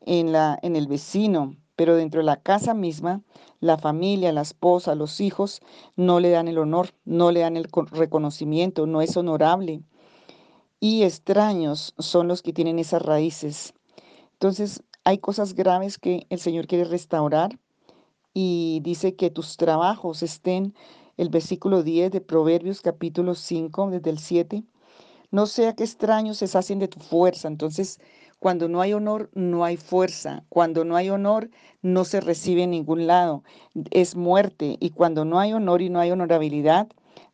en, 0.00 0.32
la, 0.32 0.58
en 0.62 0.76
el 0.76 0.86
vecino, 0.86 1.56
pero 1.76 1.96
dentro 1.96 2.20
de 2.20 2.26
la 2.26 2.40
casa 2.40 2.74
misma, 2.74 3.22
la 3.60 3.78
familia, 3.78 4.32
la 4.32 4.42
esposa, 4.42 4.94
los 4.94 5.20
hijos 5.20 5.60
no 5.96 6.20
le 6.20 6.30
dan 6.30 6.48
el 6.48 6.58
honor, 6.58 6.90
no 7.04 7.30
le 7.30 7.40
dan 7.40 7.56
el 7.56 7.68
reconocimiento, 7.90 8.86
no 8.86 9.02
es 9.02 9.16
honorable. 9.16 9.82
Y 10.80 11.04
extraños 11.04 11.94
son 11.98 12.28
los 12.28 12.42
que 12.42 12.52
tienen 12.52 12.78
esas 12.78 13.02
raíces. 13.02 13.74
Entonces, 14.32 14.82
hay 15.04 15.18
cosas 15.18 15.54
graves 15.54 15.98
que 15.98 16.26
el 16.30 16.40
Señor 16.40 16.66
quiere 16.66 16.84
restaurar 16.84 17.58
y 18.34 18.80
dice 18.82 19.14
que 19.14 19.30
tus 19.30 19.56
trabajos 19.56 20.22
estén, 20.22 20.74
el 21.16 21.28
versículo 21.28 21.82
10 21.82 22.10
de 22.10 22.20
Proverbios 22.20 22.80
capítulo 22.80 23.34
5, 23.34 23.90
desde 23.90 24.10
el 24.10 24.18
7, 24.18 24.64
no 25.32 25.46
sea 25.46 25.72
que 25.74 25.82
extraños 25.82 26.36
se 26.36 26.46
sacien 26.46 26.78
de 26.78 26.88
tu 26.88 27.00
fuerza. 27.00 27.48
Entonces, 27.48 27.98
cuando 28.38 28.68
no 28.68 28.80
hay 28.80 28.92
honor, 28.92 29.30
no 29.34 29.64
hay 29.64 29.76
fuerza. 29.76 30.44
Cuando 30.48 30.84
no 30.84 30.94
hay 30.94 31.10
honor, 31.10 31.50
no 31.80 32.04
se 32.04 32.20
recibe 32.20 32.62
en 32.62 32.70
ningún 32.70 33.06
lado. 33.06 33.42
Es 33.90 34.14
muerte. 34.14 34.76
Y 34.78 34.90
cuando 34.90 35.24
no 35.24 35.40
hay 35.40 35.54
honor 35.54 35.80
y 35.82 35.90
no 35.90 36.00
hay 36.00 36.10
honorabilidad, 36.10 36.86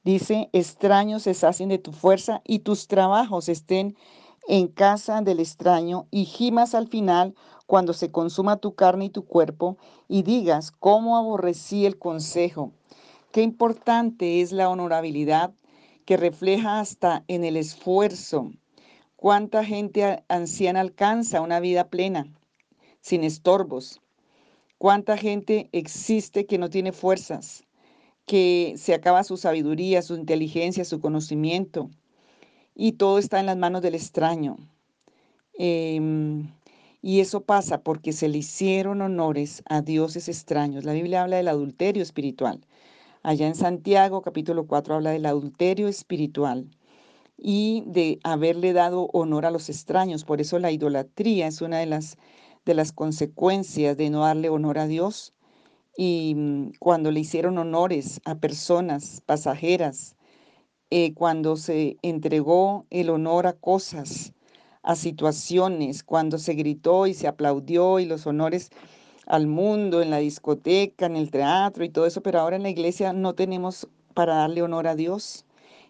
dice, 0.05 0.49
extraños 0.53 1.25
se 1.25 1.31
hacen 1.47 1.69
de 1.69 1.79
tu 1.79 1.93
fuerza 1.93 2.41
y 2.45 2.61
tus 2.61 2.87
trabajos 2.87 3.49
estén 3.49 3.97
en 4.47 4.69
casa 4.69 5.21
del 5.21 5.41
extraño 5.41 6.07
y 6.11 6.25
gimas 6.25 6.75
al 6.75 6.89
final 6.89 7.35
cuando 7.67 7.93
se 7.93 8.11
consuma 8.11 8.57
tu 8.57 8.75
carne 8.75 9.07
y 9.07 9.11
tu 9.11 9.27
cuerpo 9.27 9.77
y 10.09 10.23
digas, 10.23 10.71
¿cómo 10.71 11.17
aborrecí 11.17 11.85
el 11.85 11.99
consejo? 11.99 12.73
Qué 13.31 13.43
importante 13.43 14.41
es 14.41 14.53
la 14.53 14.71
honorabilidad 14.71 15.53
que 16.09 16.17
refleja 16.17 16.81
hasta 16.81 17.23
en 17.29 17.45
el 17.45 17.59
esfuerzo 17.59 18.51
¿Cuánta 19.15 19.63
gente 19.63 20.25
anciana 20.29 20.81
alcanza 20.81 21.43
una 21.43 21.61
vida 21.61 21.89
plena, 21.89 22.33
sin 23.03 23.25
estorbos? 23.25 24.01
¿Cuánta 24.79 25.19
gente 25.19 25.69
existe 25.73 26.47
que 26.47 26.57
no 26.57 26.71
tiene 26.71 26.93
fuerzas, 26.93 27.65
que 28.25 28.75
se 28.79 28.95
acaba 28.95 29.23
su 29.23 29.37
sabiduría, 29.37 30.01
su 30.01 30.15
inteligencia, 30.15 30.87
su 30.87 31.01
conocimiento? 31.01 31.91
Y 32.75 32.93
todo 32.93 33.19
está 33.19 33.39
en 33.41 33.47
las 33.47 33.59
manos 33.59 33.83
del 33.83 33.97
extraño. 33.97 34.57
Em, 35.59 36.49
y 37.03 37.21
eso 37.21 37.43
pasa 37.43 37.83
porque 37.83 38.13
se 38.13 38.29
le 38.29 38.39
hicieron 38.39 39.03
honores 39.03 39.63
a 39.67 39.83
dioses 39.83 40.29
extraños. 40.29 40.85
La 40.85 40.95
Biblia 40.95 41.25
habla 41.25 41.37
del 41.37 41.49
adulterio 41.49 42.03
espiritual. 42.03 42.65
Allá 43.29 43.47
en 43.47 43.55
Santiago 43.55 44.23
capítulo 44.23 44.67
4 44.67 44.95
habla 44.95 45.11
del 45.11 45.27
adulterio 45.27 45.87
espiritual 45.87 46.71
y 47.37 47.85
de 47.87 48.21
haberle 48.25 48.73
dado 48.73 49.11
honor 49.13 49.45
a 49.45 49.51
los 49.51 49.69
extraños. 49.69 50.25
Por 50.25 50.41
eso 50.41 50.59
la 50.59 50.73
idolatría 50.73 51.47
es 51.47 51.61
una 51.61 51.79
de 51.79 51.85
las, 51.85 52.17
de 52.65 52.73
las 52.73 52.91
consecuencias 52.91 53.99
de 53.99 54.09
no 54.09 54.21
darle 54.21 54.49
honor 54.49 54.79
a 54.79 54.87
Dios. 54.87 55.35
Y 55.95 56.37
mm, 56.37 56.71
cuando 56.79 57.11
le 57.11 57.21
hicieron 57.21 57.59
honores 57.59 58.23
a 58.25 58.37
personas 58.37 59.21
pasajeras, 59.27 60.17
eh, 60.89 61.13
cuando 61.13 61.57
se 61.57 61.99
entregó 62.01 62.87
el 62.89 63.11
honor 63.11 63.47
a 63.47 63.53
cosas, 63.53 64.33
a 64.83 64.97
situaciones, 64.97 66.03
cuando 66.03 66.39
se 66.39 66.55
gritó 66.55 67.07
y 67.07 67.13
se 67.13 67.29
aplaudió 67.29 67.99
y 67.99 68.07
los 68.07 68.27
honores 68.27 68.71
al 69.29 69.47
mundo, 69.47 70.01
en 70.03 70.11
la 70.11 70.19
discoteca, 70.19 71.07
en 71.07 71.15
el 71.15 71.31
teatro 71.31 71.85
y 71.85 71.91
todo 71.91 72.07
eso, 72.07 72.23
pero 72.23 72.41
ahora 72.41 72.57
en 72.57 72.63
la 72.63 72.71
iglesia 72.71 73.13
no 73.13 73.35
tenemos 73.35 73.87
para 74.15 74.37
darle 74.37 74.63
honor 74.63 74.89
a 74.89 74.97
Dios 74.97 75.45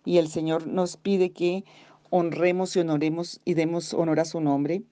y 0.04 0.18
el 0.18 0.28
Señor 0.28 0.66
nos 0.66 0.97
pide 0.97 1.30
que 1.30 1.64
honremos 2.11 2.75
y 2.76 2.80
honoremos 2.80 3.40
y 3.45 3.54
demos 3.54 3.95
honor 3.95 4.21
a 4.21 4.25
su 4.25 4.40
nombre. 4.40 4.83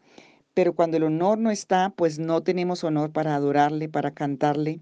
Pero 0.54 0.74
cuando 0.74 0.96
el 0.96 1.02
honor 1.02 1.38
no 1.38 1.50
está, 1.50 1.92
pues 1.96 2.18
no 2.18 2.42
tenemos 2.42 2.84
honor 2.84 3.10
para 3.12 3.34
adorarle, 3.34 3.88
para 3.88 4.12
cantarle. 4.12 4.80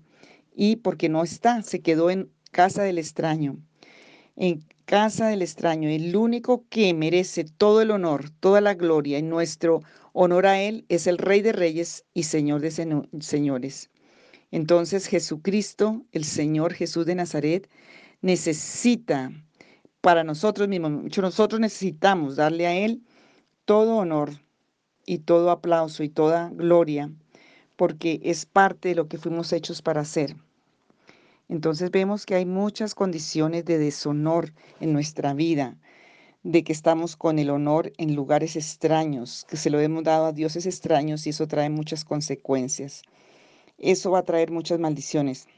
Y 0.55 0.77
porque 0.77 1.09
no 1.09 1.23
está, 1.25 1.63
se 1.63 1.81
quedó 1.81 2.11
en 2.11 2.31
casa 2.53 2.83
del 2.83 2.99
extraño. 2.99 3.57
En 4.37 4.63
casa 4.85 5.29
del 5.29 5.43
extraño, 5.43 5.89
el 5.89 6.15
único 6.15 6.65
que 6.69 6.93
merece 6.95 7.45
todo 7.45 7.81
el 7.81 7.91
honor, 7.91 8.31
toda 8.41 8.61
la 8.61 8.75
gloria 8.75 9.19
y 9.19 9.23
nuestro 9.23 9.83
honor 10.15 10.47
a 10.47 10.61
Él 10.63 10.87
es 10.89 11.07
el 11.07 11.19
Rey 11.19 11.43
de 11.43 11.53
Reyes 11.53 12.05
y 12.15 12.23
Señor 12.23 12.63
de 12.63 12.71
Señores. 13.21 13.91
Entonces 14.51 15.07
Jesucristo, 15.07 16.07
el 16.13 16.25
Señor 16.25 16.73
Jesús 16.73 17.05
de 17.05 17.17
Nazaret, 17.17 17.69
necesita 18.23 19.33
para 20.01 20.25
nosotros 20.25 20.69
mismos. 20.69 21.17
Nosotros 21.19 21.61
necesitamos 21.61 22.37
darle 22.37 22.67
a 22.67 22.75
Él 22.75 23.03
todo 23.65 23.97
honor 23.97 24.31
y 25.05 25.19
todo 25.19 25.51
aplauso 25.51 26.05
y 26.05 26.09
toda 26.09 26.51
gloria, 26.51 27.11
porque 27.77 28.21
es 28.23 28.47
parte 28.47 28.91
de 28.91 28.95
lo 28.95 29.09
que 29.09 29.19
fuimos 29.19 29.53
hechos 29.53 29.83
para 29.83 30.03
hacer. 30.03 30.37
Entonces 31.49 31.91
vemos 31.91 32.25
que 32.25 32.37
hay 32.37 32.47
muchas 32.47 32.95
condiciones 32.95 33.65
de 33.65 33.79
deshonor 33.79 34.53
en 34.81 34.93
nuestra 34.93 35.35
vida, 35.35 35.77
de 36.45 36.63
que 36.63 36.75
estamos 36.75 37.17
con 37.17 37.39
el 37.39 37.49
honor 37.49 37.93
en 37.97 38.15
lugares 38.15 38.55
extraños, 38.55 39.47
que 39.49 39.57
se 39.57 39.71
lo 39.71 39.81
hemos 39.81 40.05
dado 40.05 40.27
a 40.27 40.33
dioses 40.33 40.67
extraños 40.67 41.27
y 41.27 41.31
eso 41.31 41.49
trae 41.49 41.71
muchas 41.71 42.05
consecuencias. 42.05 43.03
Eso 43.79 44.11
va 44.11 44.19
a 44.21 44.25
traer 44.25 44.51
muchas 44.51 44.79
maldiciones. 44.79 45.49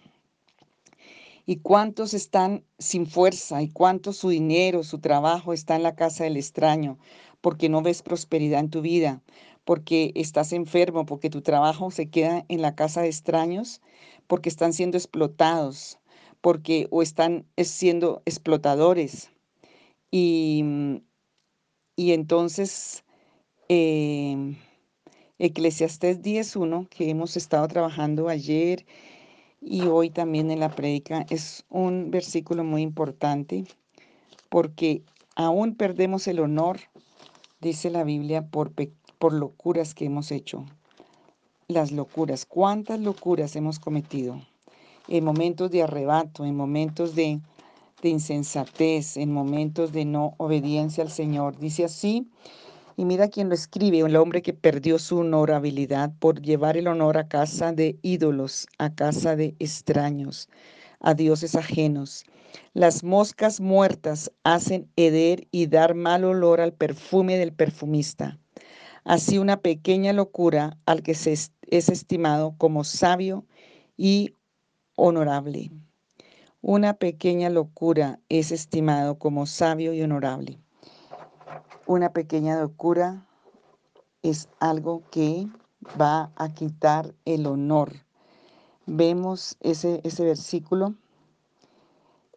¿Y 1.45 1.57
cuántos 1.57 2.15
están 2.15 2.65
sin 2.79 3.07
fuerza? 3.07 3.63
¿Y 3.63 3.69
cuánto 3.69 4.13
su 4.13 4.29
dinero, 4.29 4.85
su 4.85 5.01
trabajo 5.01 5.53
está 5.53 5.75
en 5.75 5.83
la 5.83 5.97
casa 5.97 6.23
del 6.23 6.37
extraño? 6.37 6.99
Porque 7.41 7.69
no 7.69 7.83
ves 7.83 8.03
prosperidad 8.03 8.61
en 8.61 8.71
tu 8.71 8.81
vida, 8.81 9.23
porque 9.65 10.13
estás 10.15 10.53
enfermo, 10.53 11.05
porque 11.05 11.31
tu 11.31 11.43
trabajo 11.43 11.91
se 11.91 12.11
queda 12.11 12.45
en 12.49 12.63
la 12.63 12.77
casa 12.77 13.03
de 13.03 13.09
extraños, 13.09 13.81
porque 14.29 14.49
están 14.49 14.73
siendo 14.73 14.97
explotados, 14.97 15.99
porque 16.41 16.87
o 16.91 17.03
están 17.03 17.45
siendo 17.57 18.23
explotadores. 18.25 19.31
Y, 20.19 20.65
y 21.95 22.13
entonces, 22.13 23.05
eh, 23.69 24.57
Eclesiastés 25.39 26.23
10.1, 26.23 26.89
que 26.89 27.11
hemos 27.11 27.37
estado 27.37 27.69
trabajando 27.69 28.31
ayer 28.31 28.87
y 29.61 29.83
hoy 29.83 30.09
también 30.09 30.51
en 30.51 30.61
la 30.61 30.75
predica 30.75 31.27
es 31.29 31.67
un 31.69 32.11
versículo 32.11 32.65
muy 32.65 32.81
importante 32.81 33.67
porque 34.49 35.03
aún 35.35 35.75
perdemos 35.75 36.27
el 36.29 36.41
honor, 36.41 36.79
dice 37.61 37.91
la 37.91 38.03
Biblia, 38.03 38.47
por, 38.47 38.73
por 39.19 39.35
locuras 39.35 39.93
que 39.93 40.07
hemos 40.07 40.33
hecho. 40.33 40.65
Las 41.69 41.93
locuras, 41.93 42.47
¿cuántas 42.47 43.01
locuras 43.01 43.55
hemos 43.55 43.79
cometido? 43.79 44.41
En 45.09 45.25
momentos 45.25 45.71
de 45.71 45.83
arrebato, 45.83 46.47
en 46.47 46.57
momentos 46.57 47.15
de, 47.15 47.39
insensatez, 48.09 49.17
en 49.17 49.33
momentos 49.33 49.93
de 49.93 50.05
no 50.05 50.35
obediencia 50.39 51.05
al 51.05 51.11
Señor. 51.11 51.59
Dice 51.59 51.85
así 51.85 52.29
y 52.97 53.05
mira 53.05 53.29
quién 53.29 53.49
lo 53.51 53.55
escribe, 53.55 54.01
el 54.01 54.17
hombre 54.17 54.41
que 54.41 54.55
perdió 54.55 54.99
su 54.99 55.19
honorabilidad 55.19 56.13
por 56.19 56.41
llevar 56.41 56.79
el 56.79 56.89
honor 56.89 57.19
a 57.19 57.29
casa 57.29 57.73
de 57.73 57.99
ídolos, 58.01 58.67
a 58.79 58.95
casa 58.95 59.37
de 59.37 59.55
extraños, 59.59 60.49
a 61.01 61.13
dioses 61.13 61.55
ajenos. 61.55 62.25
Las 62.73 63.05
moscas 63.05 63.61
muertas 63.61 64.33
hacen 64.45 64.91
heder 64.97 65.47
y 65.51 65.67
dar 65.67 65.95
mal 65.95 66.25
olor 66.25 66.61
al 66.61 66.73
perfume 66.73 67.37
del 67.37 67.53
perfumista. 67.53 68.39
Así 69.05 69.37
una 69.37 69.59
pequeña 69.59 70.15
locura 70.15 70.79
al 70.87 71.03
que 71.03 71.15
se 71.15 71.33
es 71.33 71.89
estimado 71.89 72.55
como 72.57 72.83
sabio 72.83 73.45
y 73.99 74.33
honorable. 74.97 75.71
Una 76.69 76.95
pequeña 76.95 77.49
locura 77.49 78.19
es 78.29 78.51
estimado 78.51 79.19
como 79.19 79.47
sabio 79.47 79.93
y 79.93 80.03
honorable 80.03 80.59
una 81.87 82.13
pequeña 82.13 82.61
locura 82.61 83.25
es 84.23 84.49
algo 84.59 85.03
que 85.11 85.47
va 86.01 86.33
a 86.35 86.53
quitar 86.53 87.15
el 87.25 87.47
honor. 87.47 87.93
Vemos 88.87 89.57
ese, 89.61 90.01
ese 90.03 90.25
versículo. 90.25 90.95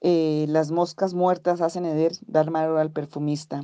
Eh, 0.02 0.46
las 0.48 0.72
moscas 0.72 1.16
muertas 1.16 1.62
hacen 1.62 1.86
heder, 1.86 2.14
dar 2.28 2.52
mal 2.52 2.70
olor 2.70 2.80
al 2.80 2.92
perfumista. 2.92 3.64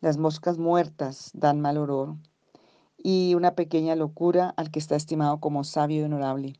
Las 0.00 0.16
moscas 0.16 0.58
muertas 0.58 1.30
dan 1.34 1.60
mal 1.60 1.76
olor. 1.76 2.14
Y 2.96 3.34
una 3.34 3.56
pequeña 3.56 3.96
locura 3.96 4.54
al 4.56 4.70
que 4.70 4.78
está 4.78 4.94
estimado 4.94 5.40
como 5.40 5.64
sabio 5.64 6.02
y 6.02 6.04
honorable. 6.04 6.52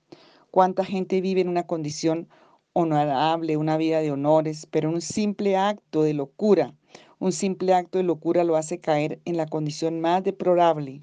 ¿Cuánta 0.51 0.85
gente 0.85 1.21
vive 1.21 1.41
en 1.41 1.49
una 1.49 1.67
condición 1.69 2.29
honorable, 2.73 3.57
una 3.57 3.77
vida 3.77 4.01
de 4.01 4.13
honores, 4.13 4.67
pero 4.71 4.91
un 4.91 5.01
simple 5.01 5.57
acto 5.57 6.03
de 6.03 6.15
locura 6.15 6.75
un 7.21 7.33
simple 7.33 7.75
acto 7.75 7.99
de 7.99 8.05
locura 8.05 8.45
lo 8.45 8.57
hace 8.57 8.81
caer 8.81 9.21
en 9.27 9.37
la 9.37 9.47
condición 9.47 10.01
más 10.01 10.25
deplorable, 10.25 11.01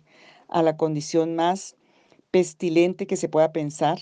a 0.49 0.63
la 0.63 0.75
condición 0.75 1.35
más 1.35 1.77
pestilente 2.31 3.05
que 3.05 3.17
se 3.17 3.29
pueda 3.29 3.53
pensar. 3.53 3.99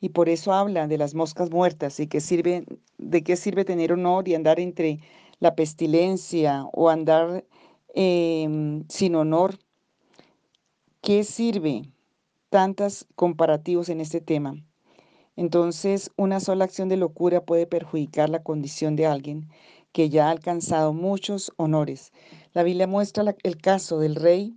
Y 0.00 0.08
por 0.08 0.30
eso 0.30 0.54
habla 0.54 0.88
de 0.88 0.96
las 0.96 1.14
moscas 1.14 1.50
muertas 1.50 2.00
y 2.00 2.06
que 2.06 2.20
sirve, 2.20 2.64
de 2.96 3.22
qué 3.22 3.36
sirve 3.36 3.66
tener 3.66 3.92
honor 3.92 4.26
y 4.28 4.34
andar 4.34 4.58
entre 4.60 5.00
la 5.40 5.54
pestilencia 5.54 6.64
o 6.72 6.88
andar 6.88 7.44
em, 7.94 8.84
sin 8.88 9.14
honor. 9.14 9.58
¿Qué 11.02 11.22
sirve? 11.24 11.82
Tantos 12.48 13.06
comparativos 13.14 13.90
en 13.90 14.00
este 14.00 14.22
tema. 14.22 14.54
Entonces, 15.36 16.10
una 16.16 16.40
sola 16.40 16.64
acción 16.64 16.88
de 16.88 16.96
locura 16.96 17.44
puede 17.44 17.66
perjudicar 17.66 18.28
la 18.28 18.42
condición 18.42 18.96
de 18.96 19.06
alguien 19.06 19.48
que 19.92 20.08
ya 20.08 20.28
ha 20.28 20.30
alcanzado 20.30 20.92
muchos 20.92 21.52
honores. 21.56 22.12
La 22.52 22.62
Biblia 22.62 22.86
muestra 22.86 23.34
el 23.42 23.56
caso 23.56 23.98
del 23.98 24.16
rey 24.16 24.56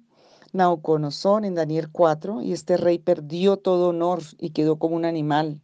Nauconosor 0.51 1.45
en 1.45 1.55
Daniel 1.55 1.89
4 1.91 2.41
y 2.41 2.53
este 2.53 2.77
rey 2.77 2.99
perdió 2.99 3.57
todo 3.57 3.89
honor 3.89 4.21
y 4.39 4.51
quedó 4.51 4.77
como 4.77 4.95
un 4.95 5.05
animal, 5.05 5.61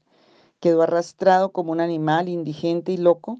quedó 0.60 0.82
arrastrado 0.82 1.52
como 1.52 1.72
un 1.72 1.82
animal 1.82 2.30
indigente 2.30 2.92
y 2.92 2.98
loco 2.98 3.40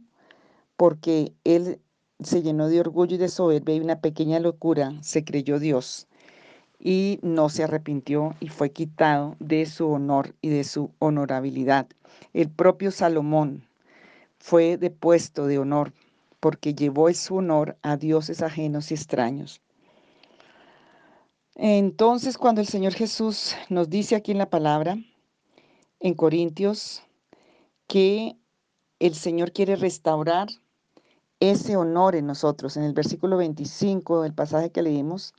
porque 0.78 1.34
él 1.44 1.82
se 2.22 2.42
llenó 2.42 2.68
de 2.68 2.80
orgullo 2.80 3.16
y 3.16 3.20
de 3.20 3.30
soberbia 3.30 3.76
y 3.76 3.80
una 3.80 4.02
pequeña 4.02 4.40
locura 4.40 4.94
se 5.02 5.24
creyó 5.24 5.60
Dios 5.60 6.09
y 6.80 7.20
no 7.22 7.50
se 7.50 7.64
arrepintió 7.64 8.36
y 8.40 8.48
fue 8.48 8.72
quitado 8.72 9.36
de 9.40 9.66
su 9.66 9.90
honor 9.90 10.34
y 10.42 10.50
de 10.50 10.64
su 10.64 10.92
honorabilidad. 11.00 11.88
El 12.34 12.50
propio 12.50 12.92
Salomón 12.92 13.68
fue 14.40 14.78
depuesto 14.78 15.46
de 15.46 15.60
honor 15.60 15.94
porque 16.40 16.74
llevó 16.74 17.12
su 17.14 17.38
honor 17.38 17.78
a 17.82 17.98
dioses 17.98 18.42
ajenos 18.42 18.92
y 18.92 18.94
extraños. 18.94 19.62
Entonces, 21.56 22.38
cuando 22.38 22.62
el 22.62 22.68
Señor 22.68 22.94
Jesús 22.94 23.56
nos 23.68 23.90
dice 23.90 24.16
aquí 24.16 24.32
en 24.32 24.38
la 24.38 24.50
palabra, 24.50 24.98
en 26.00 26.14
Corintios, 26.14 27.04
que 27.88 28.38
el 29.00 29.14
Señor 29.14 29.52
quiere 29.52 29.76
restaurar 29.76 30.48
ese 31.42 31.76
honor 31.76 32.16
en 32.16 32.28
nosotros, 32.28 32.78
en 32.78 32.84
el 32.84 32.94
versículo 32.94 33.36
25 33.36 34.22
del 34.22 34.34
pasaje 34.34 34.72
que 34.72 34.82
leímos, 34.82 35.34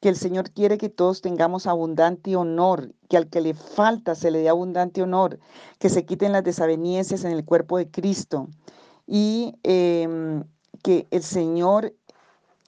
que 0.00 0.08
el 0.08 0.16
Señor 0.16 0.50
quiere 0.50 0.78
que 0.78 0.88
todos 0.88 1.20
tengamos 1.20 1.66
abundante 1.66 2.36
honor, 2.36 2.92
que 3.08 3.16
al 3.16 3.28
que 3.28 3.40
le 3.40 3.54
falta 3.54 4.14
se 4.14 4.30
le 4.30 4.38
dé 4.38 4.48
abundante 4.48 5.02
honor, 5.02 5.40
que 5.78 5.88
se 5.88 6.04
quiten 6.04 6.32
las 6.32 6.44
desavenencias 6.44 7.24
en 7.24 7.32
el 7.32 7.44
cuerpo 7.44 7.78
de 7.78 7.90
Cristo, 7.90 8.48
y 9.06 9.54
em, 9.64 10.44
que 10.82 11.06
el 11.10 11.22
Señor 11.22 11.94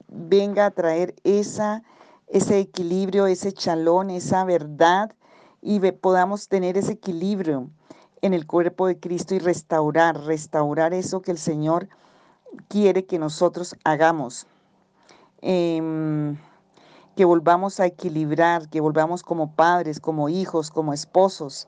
venga 0.07 0.65
a 0.65 0.71
traer 0.71 1.15
esa, 1.23 1.83
ese 2.27 2.59
equilibrio, 2.59 3.27
ese 3.27 3.53
chalón, 3.53 4.09
esa 4.09 4.43
verdad 4.43 5.11
y 5.61 5.79
podamos 5.91 6.47
tener 6.47 6.77
ese 6.77 6.93
equilibrio 6.93 7.69
en 8.21 8.33
el 8.33 8.45
cuerpo 8.45 8.87
de 8.87 8.99
Cristo 8.99 9.35
y 9.35 9.39
restaurar, 9.39 10.19
restaurar 10.25 10.93
eso 10.93 11.21
que 11.21 11.31
el 11.31 11.37
Señor 11.37 11.87
quiere 12.67 13.05
que 13.05 13.19
nosotros 13.19 13.75
hagamos. 13.83 14.47
Em, 15.41 16.37
que 17.15 17.25
volvamos 17.25 17.79
a 17.79 17.85
equilibrar, 17.85 18.69
que 18.69 18.81
volvamos 18.81 19.23
como 19.23 19.51
padres, 19.51 19.99
como 19.99 20.29
hijos, 20.29 20.71
como 20.71 20.93
esposos 20.93 21.67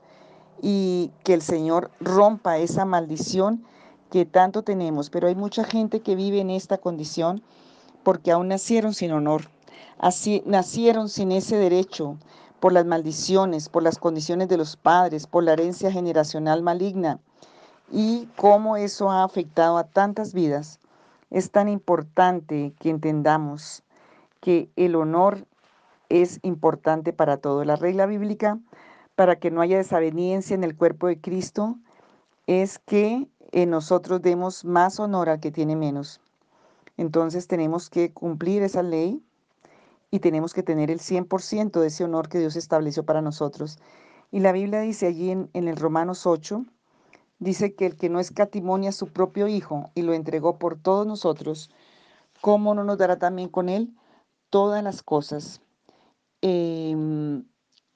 y 0.62 1.10
que 1.22 1.34
el 1.34 1.42
Señor 1.42 1.90
rompa 2.00 2.58
esa 2.58 2.84
maldición 2.84 3.64
que 4.10 4.24
tanto 4.24 4.62
tenemos, 4.62 5.10
pero 5.10 5.28
hay 5.28 5.34
mucha 5.34 5.64
gente 5.64 6.00
que 6.00 6.16
vive 6.16 6.40
en 6.40 6.50
esta 6.50 6.78
condición 6.78 7.42
porque 8.02 8.32
aún 8.32 8.48
nacieron 8.48 8.94
sin 8.94 9.12
honor, 9.12 9.50
así 9.98 10.42
nacieron 10.46 11.08
sin 11.08 11.32
ese 11.32 11.56
derecho 11.56 12.16
por 12.60 12.72
las 12.72 12.86
maldiciones, 12.86 13.68
por 13.68 13.82
las 13.82 13.98
condiciones 13.98 14.48
de 14.48 14.56
los 14.56 14.76
padres, 14.76 15.26
por 15.26 15.44
la 15.44 15.52
herencia 15.52 15.90
generacional 15.92 16.62
maligna 16.62 17.18
y 17.92 18.28
cómo 18.36 18.76
eso 18.76 19.10
ha 19.10 19.24
afectado 19.24 19.76
a 19.78 19.84
tantas 19.84 20.32
vidas. 20.32 20.80
Es 21.30 21.50
tan 21.50 21.68
importante 21.68 22.72
que 22.78 22.90
entendamos 22.90 23.82
que 24.44 24.68
el 24.76 24.94
honor 24.94 25.46
es 26.10 26.38
importante 26.42 27.14
para 27.14 27.38
todo. 27.38 27.64
La 27.64 27.76
regla 27.76 28.04
bíblica 28.04 28.60
para 29.14 29.36
que 29.36 29.50
no 29.50 29.62
haya 29.62 29.78
desaveniencia 29.78 30.54
en 30.54 30.64
el 30.64 30.76
cuerpo 30.76 31.06
de 31.06 31.18
Cristo 31.18 31.78
es 32.46 32.78
que 32.78 33.26
nosotros 33.66 34.20
demos 34.20 34.66
más 34.66 35.00
honor 35.00 35.30
al 35.30 35.40
que 35.40 35.50
tiene 35.50 35.76
menos. 35.76 36.20
Entonces 36.98 37.46
tenemos 37.46 37.88
que 37.88 38.12
cumplir 38.12 38.62
esa 38.62 38.82
ley 38.82 39.22
y 40.10 40.18
tenemos 40.18 40.52
que 40.52 40.62
tener 40.62 40.90
el 40.90 41.00
100% 41.00 41.80
de 41.80 41.86
ese 41.86 42.04
honor 42.04 42.28
que 42.28 42.38
Dios 42.38 42.54
estableció 42.54 43.02
para 43.02 43.22
nosotros. 43.22 43.78
Y 44.30 44.40
la 44.40 44.52
Biblia 44.52 44.80
dice 44.80 45.06
allí 45.06 45.30
en, 45.30 45.48
en 45.54 45.68
el 45.68 45.76
Romanos 45.76 46.26
8, 46.26 46.66
dice 47.38 47.74
que 47.74 47.86
el 47.86 47.96
que 47.96 48.10
no 48.10 48.20
escatimonia 48.20 48.90
a 48.90 48.92
su 48.92 49.08
propio 49.08 49.48
Hijo 49.48 49.90
y 49.94 50.02
lo 50.02 50.12
entregó 50.12 50.58
por 50.58 50.78
todos 50.78 51.06
nosotros, 51.06 51.70
¿cómo 52.42 52.74
no 52.74 52.84
nos 52.84 52.98
dará 52.98 53.18
también 53.18 53.48
con 53.48 53.70
él 53.70 53.90
todas 54.54 54.84
las 54.84 55.02
cosas? 55.02 55.60
Em, 56.40 57.44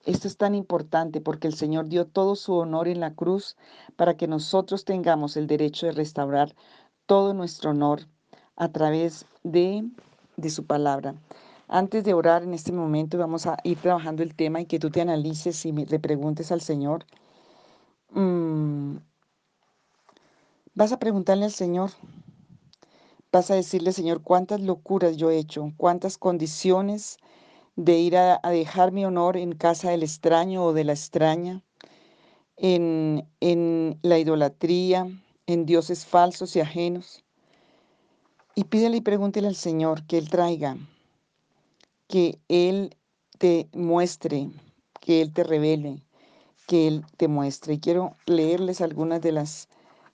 esto 0.04 0.26
es 0.26 0.36
tan 0.36 0.56
importante 0.56 1.20
porque 1.20 1.46
el 1.46 1.54
Señor 1.54 1.88
dio 1.88 2.04
todo 2.04 2.34
su 2.34 2.54
honor 2.54 2.88
en 2.88 2.98
la 2.98 3.14
cruz 3.14 3.56
para 3.94 4.16
que 4.16 4.26
nosotros 4.26 4.84
tengamos 4.84 5.36
el 5.36 5.46
derecho 5.46 5.86
de 5.86 5.92
restaurar 5.92 6.56
todo 7.06 7.32
nuestro 7.32 7.70
honor 7.70 8.08
a 8.56 8.72
través 8.72 9.24
de, 9.44 9.88
de 10.36 10.50
su 10.50 10.66
palabra. 10.66 11.14
Antes 11.68 12.02
de 12.02 12.12
orar 12.12 12.42
en 12.42 12.54
este 12.54 12.72
momento 12.72 13.18
vamos 13.18 13.46
a 13.46 13.58
ir 13.62 13.78
trabajando 13.78 14.24
el 14.24 14.34
tema 14.34 14.60
y 14.60 14.66
que 14.66 14.80
tú 14.80 14.90
te 14.90 15.00
analices 15.00 15.64
y 15.64 15.70
le 15.70 16.00
preguntes 16.00 16.50
al 16.50 16.60
Señor. 16.60 17.06
Mm, 18.10 18.96
vas 20.74 20.90
a 20.90 20.98
preguntarle 20.98 21.44
al 21.44 21.52
Señor, 21.52 21.90
vas 23.32 23.50
a 23.50 23.54
decirle, 23.54 23.92
Señor, 23.92 24.22
cuántas 24.22 24.60
locuras 24.60 25.16
yo 25.16 25.30
he 25.30 25.38
hecho, 25.38 25.72
cuántas 25.76 26.18
condiciones 26.18 27.18
de 27.76 27.98
ir 27.98 28.16
a, 28.16 28.40
dejar 28.42 28.92
mi 28.92 29.04
honor 29.04 29.36
en 29.36 29.52
casa 29.52 29.90
del 29.90 30.02
extraño 30.02 30.64
o 30.64 30.72
de 30.72 30.84
la 30.84 30.92
extraña, 30.92 31.62
en, 32.56 33.28
en 33.40 33.98
la 34.02 34.18
idolatría, 34.18 35.06
en 35.46 35.64
dioses 35.64 36.04
falsos 36.04 36.56
y 36.56 36.60
ajenos. 36.60 37.24
Y 38.54 38.64
pídele 38.64 38.96
y 38.96 39.00
pregúntele 39.00 39.46
al 39.46 39.54
Señor 39.54 40.04
que 40.06 40.18
Él 40.18 40.28
traiga, 40.28 40.76
que 42.08 42.40
Él 42.48 42.96
te 43.38 43.68
muestre, 43.72 44.50
que 45.00 45.22
Él 45.22 45.32
te 45.32 45.44
revele, 45.44 46.02
que 46.66 46.88
Él 46.88 47.04
te 47.16 47.28
muestre. 47.28 47.74
Y 47.74 47.78
quiero 47.78 48.16
leerles 48.26 48.80
algunas 48.80 49.20
de 49.20 49.30
las, 49.30 49.68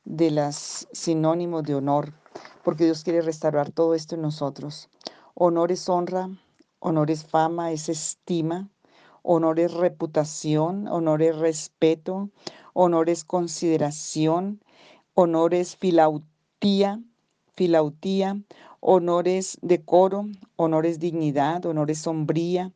de 0.04 0.30
las 0.30 0.86
sinónimos 0.92 1.62
de 1.62 1.76
honor, 1.76 2.12
porque 2.64 2.84
Dios 2.84 3.04
quiere 3.04 3.20
restaurar 3.20 3.70
todo 3.70 3.94
esto 3.94 4.14
en 4.16 4.22
nosotros. 4.22 4.88
Honor 5.34 5.70
es 5.70 5.88
honra, 5.88 6.30
honor 6.80 7.10
es 7.10 7.24
fama, 7.24 7.70
es 7.70 7.88
estima, 7.88 8.68
honor 9.22 9.60
es 9.60 9.72
reputación, 9.72 10.88
honor 10.88 11.22
es 11.22 11.36
respeto, 11.36 12.30
honor 12.72 13.10
es 13.10 13.24
consideración, 13.24 14.60
honor 15.14 15.54
es 15.54 15.76
filautía, 15.76 17.00
filautía, 17.54 18.40
honor 18.80 19.28
es 19.28 19.58
decoro, 19.62 20.26
honor 20.56 20.86
es 20.86 20.98
dignidad, 20.98 21.64
honor 21.66 21.90
es 21.90 22.00
sombría, 22.00 22.72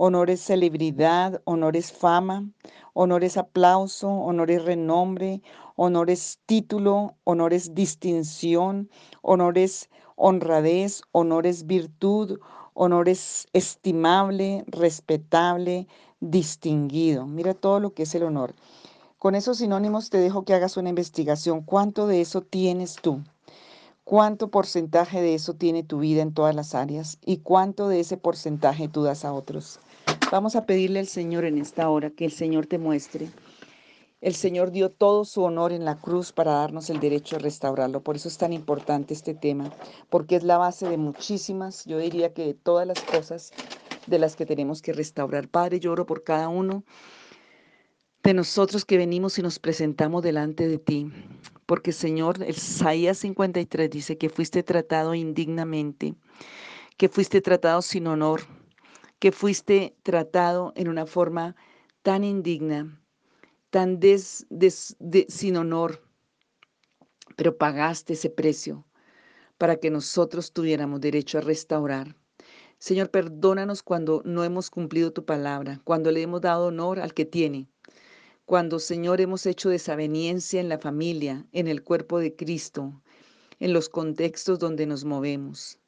honor 0.00 0.30
es 0.30 0.40
celebridad, 0.40 1.42
honor 1.44 1.76
es 1.76 1.90
fama, 1.90 2.48
honor 2.94 3.24
es 3.24 3.36
aplauso, 3.36 4.08
honor 4.08 4.48
es 4.52 4.64
renombre, 4.64 5.42
honor 5.74 6.08
es 6.08 6.38
título, 6.46 7.16
honor 7.24 7.52
es 7.52 7.74
distinción, 7.74 8.88
honor 9.22 9.58
es 9.58 9.90
honradez, 10.14 11.02
honor 11.10 11.48
es 11.48 11.66
virtud, 11.66 12.38
honor 12.74 13.08
es 13.08 13.48
estimable, 13.52 14.62
respetable, 14.68 15.88
distinguido. 16.20 17.26
Mira 17.26 17.54
todo 17.54 17.80
lo 17.80 17.92
que 17.92 18.04
es 18.04 18.14
el 18.14 18.22
honor. 18.22 18.54
Con 19.18 19.34
esos 19.34 19.58
sinónimos 19.58 20.10
te 20.10 20.18
dejo 20.18 20.44
que 20.44 20.54
hagas 20.54 20.76
una 20.76 20.90
investigación. 20.90 21.62
¿Cuánto 21.62 22.06
de 22.06 22.20
eso 22.20 22.40
tienes 22.40 22.94
tú? 23.02 23.24
¿Cuánto 24.04 24.48
porcentaje 24.48 25.20
de 25.20 25.34
eso 25.34 25.54
tiene 25.54 25.82
tu 25.82 25.98
vida 25.98 26.22
en 26.22 26.32
todas 26.32 26.54
las 26.54 26.76
áreas? 26.76 27.18
¿Y 27.26 27.38
cuánto 27.38 27.88
de 27.88 27.98
ese 27.98 28.16
porcentaje 28.16 28.88
tú 28.88 29.02
das 29.02 29.24
a 29.24 29.32
otros? 29.32 29.80
Vamos 30.30 30.56
a 30.56 30.66
pedirle 30.66 31.00
al 31.00 31.06
Señor 31.06 31.44
en 31.44 31.58
esta 31.58 31.88
hora 31.88 32.10
que 32.10 32.24
el 32.24 32.32
Señor 32.32 32.66
te 32.66 32.78
muestre. 32.78 33.28
El 34.20 34.34
Señor 34.34 34.72
dio 34.72 34.90
todo 34.90 35.24
su 35.24 35.42
honor 35.42 35.72
en 35.72 35.84
la 35.84 35.96
cruz 35.96 36.32
para 36.32 36.52
darnos 36.52 36.90
el 36.90 37.00
derecho 37.00 37.36
a 37.36 37.38
restaurarlo. 37.38 38.02
Por 38.02 38.16
eso 38.16 38.28
es 38.28 38.36
tan 38.36 38.52
importante 38.52 39.14
este 39.14 39.32
tema, 39.32 39.72
porque 40.10 40.36
es 40.36 40.42
la 40.42 40.58
base 40.58 40.88
de 40.88 40.96
muchísimas, 40.96 41.84
yo 41.84 41.98
diría 41.98 42.34
que 42.34 42.44
de 42.44 42.54
todas 42.54 42.86
las 42.86 43.00
cosas 43.00 43.52
de 44.06 44.18
las 44.18 44.36
que 44.36 44.44
tenemos 44.44 44.82
que 44.82 44.92
restaurar. 44.92 45.48
Padre, 45.48 45.80
lloro 45.80 46.04
por 46.04 46.24
cada 46.24 46.48
uno 46.48 46.84
de 48.22 48.34
nosotros 48.34 48.84
que 48.84 48.98
venimos 48.98 49.38
y 49.38 49.42
nos 49.42 49.58
presentamos 49.58 50.22
delante 50.22 50.66
de 50.66 50.78
ti. 50.78 51.10
Porque 51.64 51.92
Señor, 51.92 52.42
el 52.42 52.50
Isaías 52.50 53.18
53 53.18 53.88
dice 53.88 54.18
que 54.18 54.30
fuiste 54.30 54.62
tratado 54.62 55.14
indignamente, 55.14 56.14
que 56.96 57.08
fuiste 57.08 57.40
tratado 57.40 57.82
sin 57.82 58.06
honor, 58.06 58.42
que 59.18 59.32
fuiste 59.32 59.96
tratado 60.02 60.72
en 60.76 60.88
una 60.88 61.06
forma 61.06 61.56
tan 62.02 62.24
indigna, 62.24 63.00
tan 63.70 64.00
sin 65.28 65.56
honor, 65.56 66.02
pero 67.36 67.56
pagaste 67.56 68.14
ese 68.14 68.30
precio 68.30 68.84
para 69.58 69.76
que 69.76 69.90
nosotros 69.90 70.52
tuviéramos 70.52 71.00
derecho 71.00 71.38
a 71.38 71.42
restaurar. 71.42 72.16
Señor, 72.78 73.10
perdónanos 73.10 73.82
cuando 73.82 74.22
no 74.24 74.44
hemos 74.44 74.70
cumplido 74.70 75.12
tu 75.12 75.24
palabra, 75.24 75.80
cuando 75.82 76.12
le 76.12 76.22
hemos 76.22 76.40
dado 76.40 76.66
honor 76.66 77.00
al 77.00 77.12
que 77.12 77.24
tiene, 77.24 77.66
cuando, 78.46 78.78
Señor, 78.78 79.20
hemos 79.20 79.44
hecho 79.46 79.68
desaveniencia 79.68 80.60
en 80.60 80.68
la 80.68 80.78
familia, 80.78 81.44
en 81.52 81.66
el 81.66 81.82
cuerpo 81.82 82.18
de 82.18 82.34
Cristo, 82.36 83.02
en 83.58 83.72
los 83.72 83.88
contextos 83.88 84.58
donde 84.60 84.86
nos 84.86 85.04
movemos. 85.04 85.78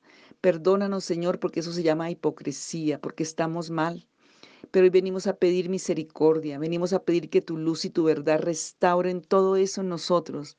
Perdónanos, 0.41 1.05
Señor, 1.05 1.39
porque 1.39 1.61
eso 1.61 1.73
se 1.73 1.83
llama 1.83 2.11
hipocresía, 2.11 3.01
porque 3.01 3.23
estamos 3.23 3.71
mal. 3.71 4.07
Pero 4.71 4.85
hoy 4.85 4.91
venimos 4.91 5.27
a 5.27 5.37
pedir 5.37 5.69
misericordia, 5.69 6.59
venimos 6.59 6.93
a 6.93 7.03
pedir 7.05 7.29
que 7.29 7.43
tu 7.43 7.59
luz 7.59 7.85
y 7.85 7.91
tu 7.91 8.05
verdad 8.05 8.41
restauren 8.41 9.21
todo 9.21 9.57
eso 9.57 9.83
en 9.83 9.89
nosotros, 9.89 10.57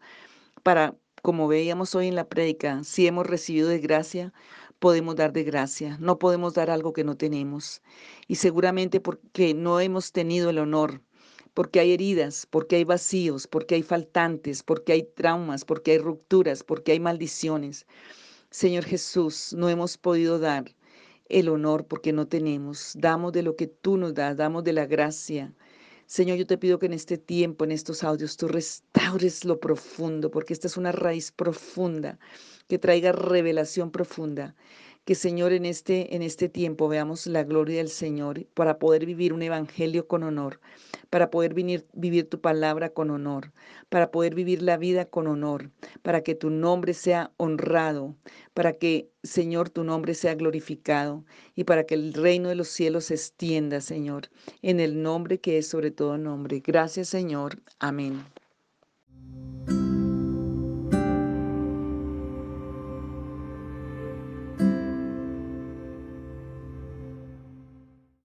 para, 0.64 0.96
como 1.24 1.48
veíamos 1.48 1.96
hoy 1.96 2.08
en 2.08 2.16
la 2.16 2.30
prédica, 2.30 2.84
si 2.84 3.08
hemos 3.08 3.26
recibido 3.28 3.70
de 3.70 3.80
gracia, 3.80 4.34
podemos 4.80 5.16
dar 5.16 5.34
de 5.34 5.44
gracia, 5.44 5.98
no 6.00 6.20
podemos 6.20 6.54
dar 6.54 6.70
algo 6.70 6.94
que 6.94 7.04
no 7.04 7.18
tenemos. 7.18 7.82
Y 8.28 8.36
seguramente 8.36 9.00
porque 9.00 9.54
no 9.56 9.80
hemos 9.80 10.12
tenido 10.12 10.50
el 10.52 10.60
honor 10.60 11.02
porque 11.54 11.80
hay 11.80 11.92
heridas, 11.94 12.48
porque 12.50 12.78
hay 12.78 12.84
vacíos, 12.84 13.48
porque 13.48 13.76
hay 13.76 13.84
faltantes, 13.84 14.64
porque 14.64 14.94
hay 14.94 15.04
traumas, 15.04 15.66
porque 15.66 15.92
hay 15.92 15.98
rupturas, 15.98 16.64
porque 16.64 16.94
hay 16.94 17.00
maldiciones. 17.00 17.86
Señor 18.52 18.84
Jesús, 18.84 19.54
no 19.58 19.70
hemos 19.70 19.98
podido 19.98 20.38
dar 20.38 20.76
el 21.30 21.48
honor 21.48 21.86
porque 21.88 22.12
no 22.12 22.28
tenemos. 22.28 22.92
Damos 22.98 23.32
de 23.32 23.44
lo 23.44 23.56
que 23.56 23.68
tú 23.68 23.96
nos 23.96 24.14
das, 24.14 24.36
damos 24.36 24.66
de 24.66 24.74
la 24.74 24.86
gracia. 24.86 25.54
Señor, 26.06 26.38
yo 26.38 26.46
te 26.46 26.58
pido 26.58 26.78
que 26.78 26.88
en 26.88 26.94
este 26.94 27.18
tiempo, 27.18 27.64
en 27.64 27.72
estos 27.72 28.04
audios, 28.04 28.36
tú 28.36 28.50
restaures 28.50 29.46
lo 29.46 29.62
profundo, 29.62 30.30
porque 30.32 30.52
esta 30.52 30.68
es 30.68 30.76
una 30.76 30.92
raíz 30.92 31.32
profunda, 31.32 32.20
que 32.68 32.78
traiga 32.78 33.14
revelación 33.14 33.90
profunda 33.90 34.54
que 35.06 35.16
Señor 35.16 35.52
en 35.52 35.66
este, 35.66 36.16
en 36.16 36.22
este 36.22 36.48
tiempo 36.50 36.88
veamos 36.88 37.26
la 37.28 37.44
gloria 37.44 37.78
del 37.78 37.90
Señor 37.90 38.46
para 38.54 38.78
poder 38.78 39.06
vivir 39.06 39.34
un 39.34 39.42
evangelio 39.42 40.08
con 40.08 40.24
honor, 40.24 40.60
para 41.10 41.32
poder 41.32 41.54
vivir, 41.54 41.88
vivir 41.94 42.30
tu 42.30 42.40
palabra 42.40 42.90
con 42.90 43.10
honor, 43.10 43.52
para 43.90 44.12
poder 44.12 44.36
vivir 44.36 44.62
la 44.62 44.78
vida 44.78 45.06
con 45.06 45.28
honor, 45.28 45.72
para 46.04 46.22
que 46.22 46.36
tu 46.36 46.50
nombre 46.50 46.94
sea 46.94 47.32
honrado, 47.38 48.16
para 48.54 48.74
que 48.74 49.10
Señor 49.24 49.70
tu 49.70 49.84
nombre 49.84 50.14
sea 50.14 50.36
glorificado 50.36 51.26
y 51.56 51.64
para 51.64 51.86
que 51.86 51.96
el 51.96 52.14
reino 52.14 52.50
de 52.50 52.56
los 52.56 52.68
cielos 52.68 53.06
se 53.06 53.16
extienda, 53.16 53.82
Señor, 53.82 54.30
en 54.62 54.80
el 54.80 55.02
nombre 55.02 55.40
que 55.40 55.58
es 55.58 55.68
sobre 55.68 55.92
todo 55.92 56.18
nombre. 56.18 56.62
Gracias 56.66 57.10
Señor. 57.10 57.62
Amén. 57.80 58.24